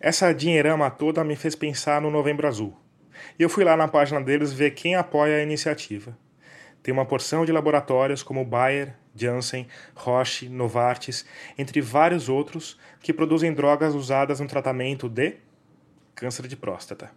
[0.00, 2.76] Essa dinheirama toda me fez pensar no Novembro Azul.
[3.38, 6.16] E eu fui lá na página deles ver quem apoia a iniciativa.
[6.82, 11.24] Tem uma porção de laboratórios como Bayer, Janssen, Roche, Novartis,
[11.58, 15.36] entre vários outros que produzem drogas usadas no tratamento de
[16.14, 17.10] câncer de próstata.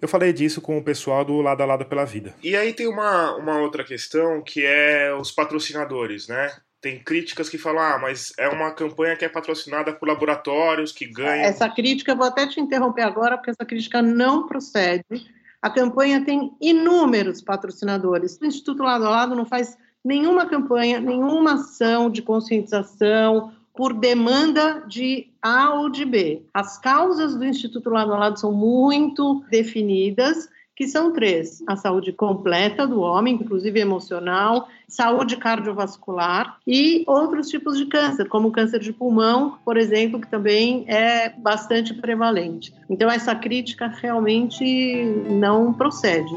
[0.00, 2.34] Eu falei disso com o pessoal do Lado a Lado pela Vida.
[2.42, 6.52] E aí tem uma, uma outra questão que é os patrocinadores, né?
[6.80, 11.06] Tem críticas que falam, ah, mas é uma campanha que é patrocinada por laboratórios que
[11.06, 11.46] ganham.
[11.46, 15.26] Essa crítica, vou até te interromper agora, porque essa crítica não procede.
[15.62, 18.38] A campanha tem inúmeros patrocinadores.
[18.38, 24.84] O Instituto Lado a Lado não faz nenhuma campanha, nenhuma ação de conscientização por demanda
[24.86, 26.42] de A ou de B.
[26.52, 32.12] As causas do Instituto Lado a Lado são muito definidas, que são três: a saúde
[32.12, 38.80] completa do homem, inclusive emocional, saúde cardiovascular e outros tipos de câncer, como o câncer
[38.80, 42.72] de pulmão, por exemplo, que também é bastante prevalente.
[42.88, 46.34] Então, essa crítica realmente não procede.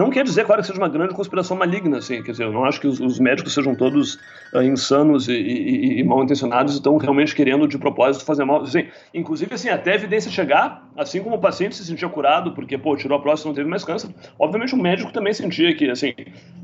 [0.00, 2.64] Não quer dizer, claro, que seja uma grande conspiração maligna, assim, quer dizer, eu não
[2.64, 4.14] acho que os, os médicos sejam todos
[4.54, 8.62] uh, insanos e, e, e, mal intencionados e estão realmente querendo de propósito fazer mal.
[8.62, 12.78] Assim, inclusive, assim, até a evidência chegar, assim como o paciente se sentia curado porque,
[12.78, 15.90] pô, tirou a próstata e não teve mais câncer, obviamente o médico também sentia que,
[15.90, 16.14] assim,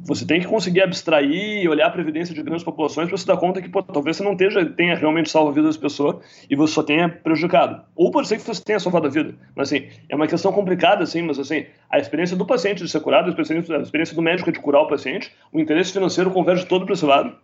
[0.07, 3.37] Você tem que conseguir abstrair e olhar a evidência de grandes populações para se dar
[3.37, 6.16] conta que pô, talvez você não esteja, tenha realmente salvo a vida das pessoas
[6.49, 7.82] e você só tenha prejudicado.
[7.95, 9.34] Ou pode ser que você tenha salvado a vida.
[9.55, 13.01] Mas assim, é uma questão complicada, assim, mas assim, a experiência do paciente de ser
[13.01, 16.66] curado, a experiência, a experiência do médico de curar o paciente, o interesse financeiro converge
[16.66, 17.37] todo para esse lado.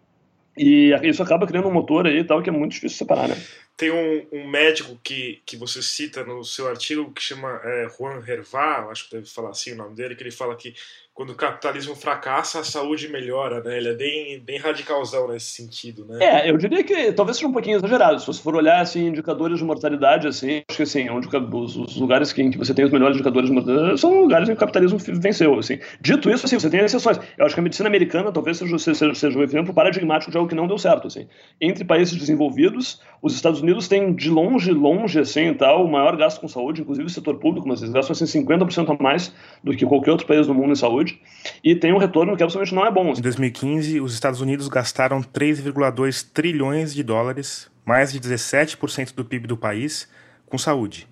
[0.56, 3.36] E isso acaba criando um motor aí tal que é muito difícil separar, né?
[3.76, 8.22] Tem um, um, médico que, que você cita no seu artigo que chama é, Juan
[8.26, 10.74] Hervá, acho que deve falar assim o nome dele, que ele fala que
[11.14, 13.76] quando o capitalismo fracassa, a saúde melhora, né?
[13.76, 16.18] Ele é bem, bem radicalzão nesse sentido, né?
[16.24, 18.18] É, eu diria que talvez seja um pouquinho exagerado.
[18.18, 21.96] Se você for olhar, assim, indicadores de mortalidade, assim, acho que, assim, onde, os, os
[21.96, 24.56] lugares que, em que você tem os melhores indicadores de mortalidade são lugares em que
[24.56, 25.78] o capitalismo venceu, assim.
[26.00, 27.18] Dito isso, assim, você tem exceções.
[27.36, 30.48] Eu acho que a medicina americana talvez seja, seja, seja um exemplo paradigmático de algo
[30.48, 31.28] que não deu certo, assim.
[31.60, 36.40] Entre países desenvolvidos, os Estados Unidos têm, de longe, longe, assim, tal, o maior gasto
[36.40, 39.32] com saúde, inclusive o setor público, mas eles gastam, assim, 50% a mais
[39.62, 41.20] do que qualquer outro país do mundo em saúde
[41.62, 43.12] e tem um retorno que absolutamente não é bom.
[43.12, 49.46] Em 2015, os Estados Unidos gastaram 3,2 trilhões de dólares, mais de 17% do PIB
[49.46, 50.08] do país,
[50.46, 51.08] com saúde.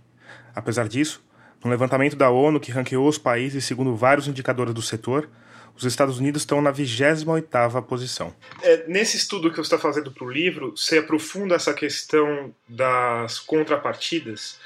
[0.54, 1.22] Apesar disso,
[1.64, 5.28] no levantamento da ONU que ranqueou os países segundo vários indicadores do setor,
[5.76, 8.34] os Estados Unidos estão na 28ª posição.
[8.62, 13.38] É, nesse estudo que você está fazendo para o livro, você aprofunda essa questão das
[13.38, 14.58] contrapartidas?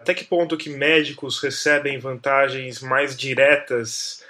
[0.00, 4.24] Até que ponto que médicos recebem vantagens mais diretas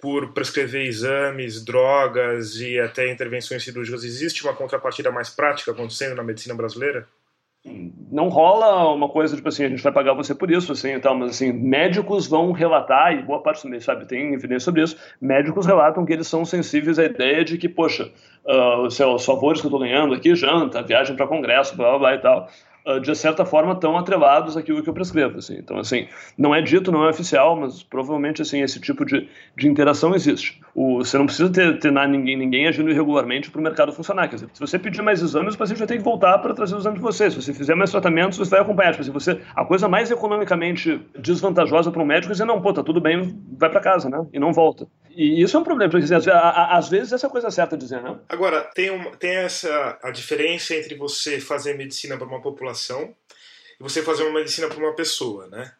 [0.00, 6.22] por prescrever exames, drogas e até intervenções cirúrgicas, existe uma contrapartida mais prática acontecendo na
[6.22, 7.06] medicina brasileira?
[8.10, 11.14] Não rola uma coisa tipo assim, a gente vai pagar você por isso, assim, então,
[11.14, 15.66] mas assim, médicos vão relatar, e boa parte também, sabe, tem evidência sobre isso, médicos
[15.66, 18.10] relatam que eles são sensíveis à ideia de que, poxa,
[18.46, 18.96] uh, os,
[19.26, 22.48] favores que eu estou ganhando aqui, janta, viagem para congresso, blá blá blá e tal,
[22.98, 25.56] de certa forma estão atrelados àquilo que eu prescrevo assim.
[25.58, 29.68] então assim não é dito não é oficial mas provavelmente assim esse tipo de, de
[29.68, 30.60] interação existe.
[30.74, 34.28] O, você não precisa ter, ter ninguém ninguém agindo irregularmente para o mercado funcionar.
[34.28, 36.74] Quer dizer, se você pedir mais exames o paciente vai ter que voltar para trazer
[36.74, 37.30] os exames de você.
[37.30, 38.92] Se você fizer mais tratamentos você vai acompanhar.
[38.92, 42.72] Tipo, assim, você a coisa mais economicamente desvantajosa para um médico é dizer não pô
[42.72, 44.26] tá tudo bem vai para casa né?
[44.32, 44.86] E não volta.
[45.10, 48.02] E isso é um problema, porque assim, às vezes essa é coisa certa a dizer,
[48.02, 48.16] né?
[48.28, 54.02] Agora, tem, tem essa a diferença entre você fazer medicina para uma população e você
[54.02, 55.72] fazer uma medicina para uma pessoa, né?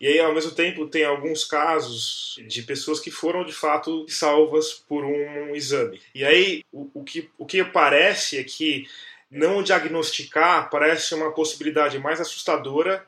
[0.00, 4.72] E aí, ao mesmo tempo, tem alguns casos de pessoas que foram de fato salvas
[4.72, 6.00] por um exame.
[6.14, 8.86] E aí, o, o que, o que parece é que
[9.30, 13.04] não diagnosticar parece uma possibilidade mais assustadora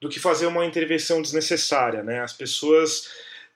[0.00, 2.20] do que fazer uma intervenção desnecessária, né?
[2.20, 3.08] As pessoas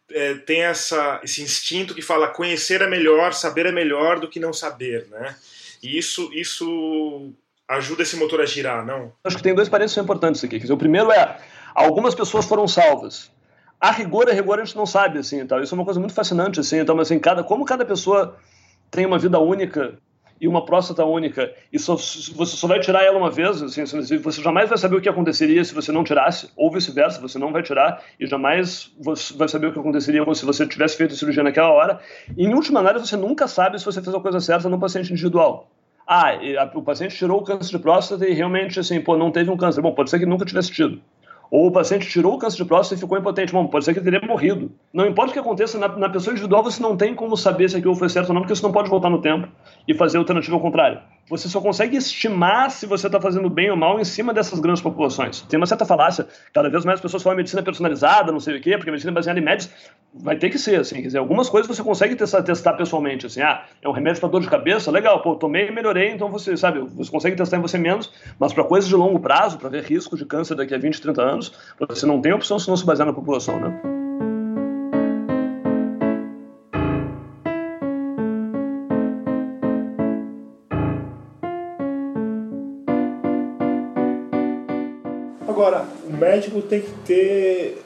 [0.09, 4.39] é, tem essa, esse instinto que fala conhecer é melhor, saber é melhor do que
[4.39, 5.37] não saber, né?
[5.83, 7.33] E isso, isso
[7.68, 9.12] ajuda esse motor a girar, não?
[9.24, 10.60] Acho que tem dois parênteses importantes aqui.
[10.70, 11.38] o primeiro é,
[11.74, 13.30] algumas pessoas foram salvas.
[13.80, 15.62] A rigor, a rigor a gente não sabe, assim, tal.
[15.62, 18.36] Isso é uma coisa muito fascinante, assim, então, assim, cada, como cada pessoa
[18.90, 19.98] tem uma vida única
[20.40, 24.42] e uma próstata única e só, você só vai tirar ela uma vez, assim, você
[24.42, 27.62] jamais vai saber o que aconteceria se você não tirasse, ou vice-versa, você não vai
[27.62, 28.92] tirar e jamais
[29.34, 32.00] vai saber o que aconteceria se você tivesse feito a cirurgia naquela hora.
[32.36, 35.12] E, em última análise, você nunca sabe se você fez a coisa certa no paciente
[35.12, 35.70] individual.
[36.07, 36.30] Ah,
[36.74, 39.80] o paciente tirou o câncer de próstata e realmente, assim, pô, não teve um câncer.
[39.80, 41.00] Bom, pode ser que nunca tivesse tido.
[41.50, 43.52] Ou o paciente tirou o câncer de próstata e ficou impotente.
[43.52, 44.70] Bom, pode ser que teria morrido.
[44.92, 47.76] Não importa o que aconteça, na, na pessoa individual você não tem como saber se
[47.76, 49.48] aquilo foi certo ou não, porque você não pode voltar no tempo
[49.86, 53.70] e fazer a alternativa ao contrário você só consegue estimar se você está fazendo bem
[53.70, 55.41] ou mal em cima dessas grandes populações.
[55.43, 58.77] Tem uma certa falácia, cada vez mais pessoas falam medicina personalizada, não sei o quê,
[58.77, 59.74] porque medicina baseada em médicos
[60.14, 63.43] vai ter que ser, assim, quer dizer, algumas coisas você consegue testar, testar pessoalmente, assim,
[63.43, 66.57] ah, é um remédio para dor de cabeça, legal, pô, tomei e melhorei, então você,
[66.57, 69.83] sabe, você consegue testar em você menos, mas para coisas de longo prazo, para ver
[69.83, 71.53] risco de câncer daqui a 20, 30 anos,
[71.89, 74.05] você não tem opção se não se basear na população, né?
[85.66, 87.82] Agora, o médico tem que ter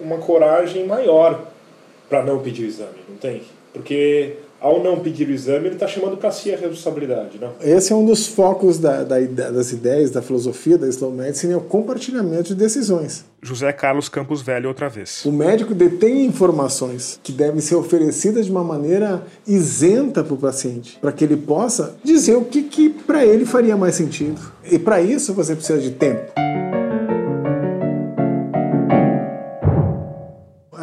[0.00, 1.48] uma coragem maior
[2.08, 3.42] para não pedir o exame, não tem?
[3.72, 7.52] Porque ao não pedir o exame, ele está chamando para si a responsabilidade, não?
[7.60, 11.56] Esse é um dos focos da, da, das ideias, da filosofia da Slow Medicine, é
[11.56, 13.24] o compartilhamento de decisões.
[13.42, 15.24] José Carlos Campos Velho, outra vez.
[15.24, 20.98] O médico detém informações que devem ser oferecidas de uma maneira isenta para o paciente,
[21.00, 24.40] para que ele possa dizer o que, que para ele faria mais sentido.
[24.70, 26.45] E para isso você precisa de tempo.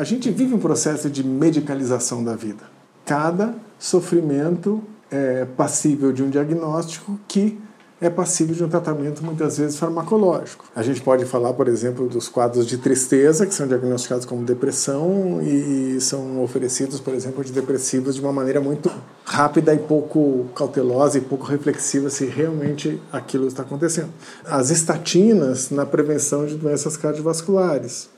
[0.03, 2.65] A gente vive um processo de medicalização da vida
[3.05, 7.57] cada sofrimento é passível de um diagnóstico que
[8.01, 10.65] é passível de um tratamento muitas vezes farmacológico.
[10.75, 15.41] A gente pode falar, por exemplo, dos quadros de tristeza, que são diagnosticados como depressão
[15.41, 18.91] e são oferecidos, por exemplo, de depressivos de uma maneira muito
[19.23, 24.09] rápida e pouco cautelosa e pouco reflexiva se realmente aquilo está acontecendo.
[24.43, 28.11] As estatinas na prevenção de doenças cardiovasculares.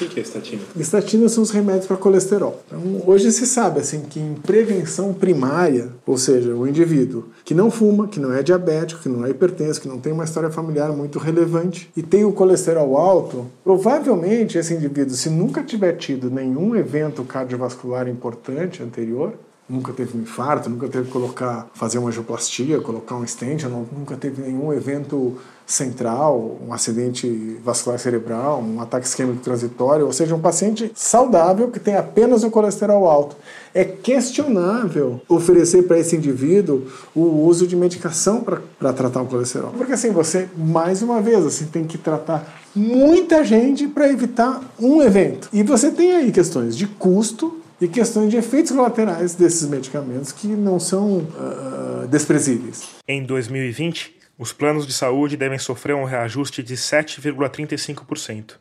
[0.00, 0.62] O que é estatina?
[0.76, 2.62] Estatina são os remédios para colesterol.
[2.66, 7.70] Então, hoje se sabe assim que em prevenção primária, ou seja, o indivíduo que não
[7.70, 10.92] fuma, que não é diabético, que não é hipertenso, que não tem uma história familiar
[10.92, 16.74] muito relevante e tem o colesterol alto, provavelmente esse indivíduo, se nunca tiver tido nenhum
[16.74, 19.34] evento cardiovascular importante anterior,
[19.68, 24.16] nunca teve um infarto, nunca teve que colocar, fazer uma angioplastia, colocar um stent, nunca
[24.16, 25.36] teve nenhum evento
[25.66, 31.80] central, um acidente vascular cerebral, um ataque isquêmico transitório, ou seja, um paciente saudável que
[31.80, 33.36] tem apenas o colesterol alto.
[33.74, 38.44] É questionável oferecer para esse indivíduo o uso de medicação
[38.78, 39.72] para tratar o colesterol.
[39.76, 45.02] Porque assim, você, mais uma vez, assim, tem que tratar muita gente para evitar um
[45.02, 45.48] evento.
[45.52, 50.46] E você tem aí questões de custo e questões de efeitos colaterais desses medicamentos que
[50.48, 52.88] não são uh, desprezíveis.
[53.06, 58.52] Em 2020, os planos de saúde devem sofrer um reajuste de 7,35%.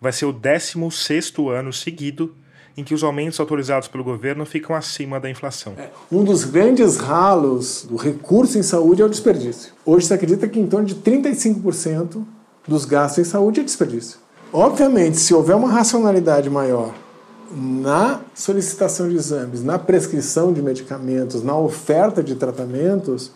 [0.00, 2.34] Vai ser o 16º ano seguido
[2.76, 5.74] em que os aumentos autorizados pelo governo ficam acima da inflação.
[5.76, 9.72] É, um dos grandes ralos do recurso em saúde é o desperdício.
[9.84, 12.24] Hoje se acredita que em torno de 35%
[12.66, 14.20] dos gastos em saúde é desperdício.
[14.52, 16.94] Obviamente, se houver uma racionalidade maior
[17.50, 23.32] na solicitação de exames, na prescrição de medicamentos, na oferta de tratamentos,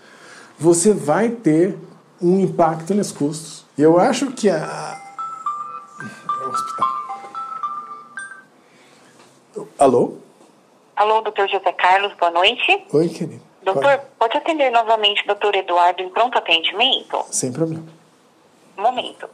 [0.58, 1.76] você vai ter
[2.20, 3.64] um impacto nos custos.
[3.76, 5.00] Eu acho que a.
[6.40, 6.88] É o hospital.
[9.78, 10.18] Alô?
[10.94, 12.86] Alô, doutor José Carlos, boa noite.
[12.92, 13.42] Oi, querido.
[13.62, 17.24] Doutor, pode, pode atender novamente o doutor Eduardo em pronto atendimento?
[17.30, 17.84] Sem problema.
[18.76, 19.28] Momento.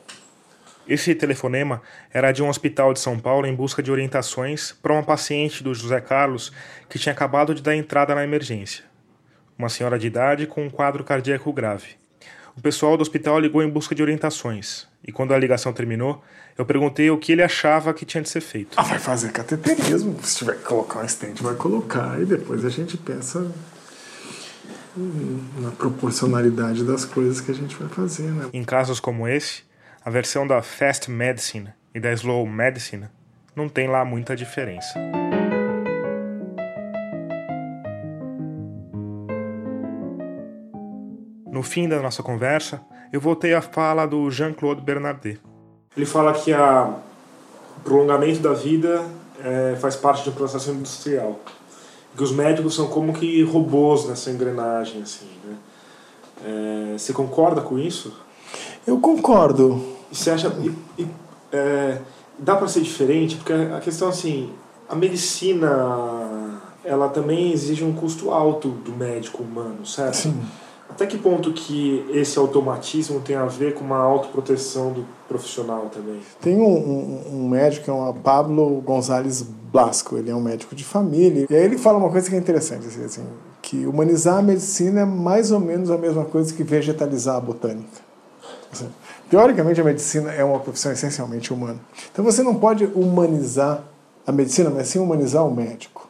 [0.88, 1.82] Esse telefonema
[2.12, 5.74] era de um hospital de São Paulo em busca de orientações para uma paciente do
[5.74, 6.50] José Carlos
[6.88, 8.88] que tinha acabado de dar entrada na emergência
[9.58, 11.96] uma senhora de idade com um quadro cardíaco grave.
[12.56, 16.22] O pessoal do hospital ligou em busca de orientações, e quando a ligação terminou,
[16.56, 18.74] eu perguntei o que ele achava que tinha de ser feito.
[18.76, 20.16] Ah, vai fazer cateterismo.
[20.22, 23.50] Se tiver que colocar um estente, vai colocar, e depois a gente pensa
[25.60, 28.48] na proporcionalidade das coisas que a gente vai fazer, né?
[28.52, 29.62] Em casos como esse,
[30.08, 33.08] a versão da Fast Medicine e da Slow Medicine
[33.54, 34.98] não tem lá muita diferença.
[41.52, 42.80] No fim da nossa conversa,
[43.12, 45.38] eu voltei à fala do Jean-Claude Bernardet.
[45.94, 46.90] Ele fala que a,
[47.76, 49.04] o prolongamento da vida
[49.44, 51.38] é, faz parte de um processo industrial.
[52.16, 55.02] Que os médicos são como que robôs nessa engrenagem.
[55.02, 55.56] Assim, né?
[56.46, 58.18] É, você concorda com isso?
[58.86, 59.97] Eu concordo.
[60.10, 60.48] E você acha.
[60.60, 61.06] E, e,
[61.52, 61.98] é,
[62.38, 63.36] dá para ser diferente?
[63.36, 64.50] Porque a questão assim,
[64.88, 70.16] a medicina ela também exige um custo alto do médico humano, certo?
[70.16, 70.40] Sim.
[70.88, 76.18] Até que ponto que esse automatismo tem a ver com uma autoproteção do profissional também?
[76.40, 80.84] Tem um, um, um médico, é o Pablo Gonzalez Blasco, ele é um médico de
[80.84, 83.22] família, e aí ele fala uma coisa que é interessante, assim, assim,
[83.60, 88.07] que humanizar a medicina é mais ou menos a mesma coisa que vegetalizar a botânica.
[88.72, 88.88] Assim,
[89.30, 91.78] teoricamente, a medicina é uma profissão essencialmente humana.
[92.12, 93.82] Então você não pode humanizar
[94.26, 96.08] a medicina, mas sim humanizar o médico.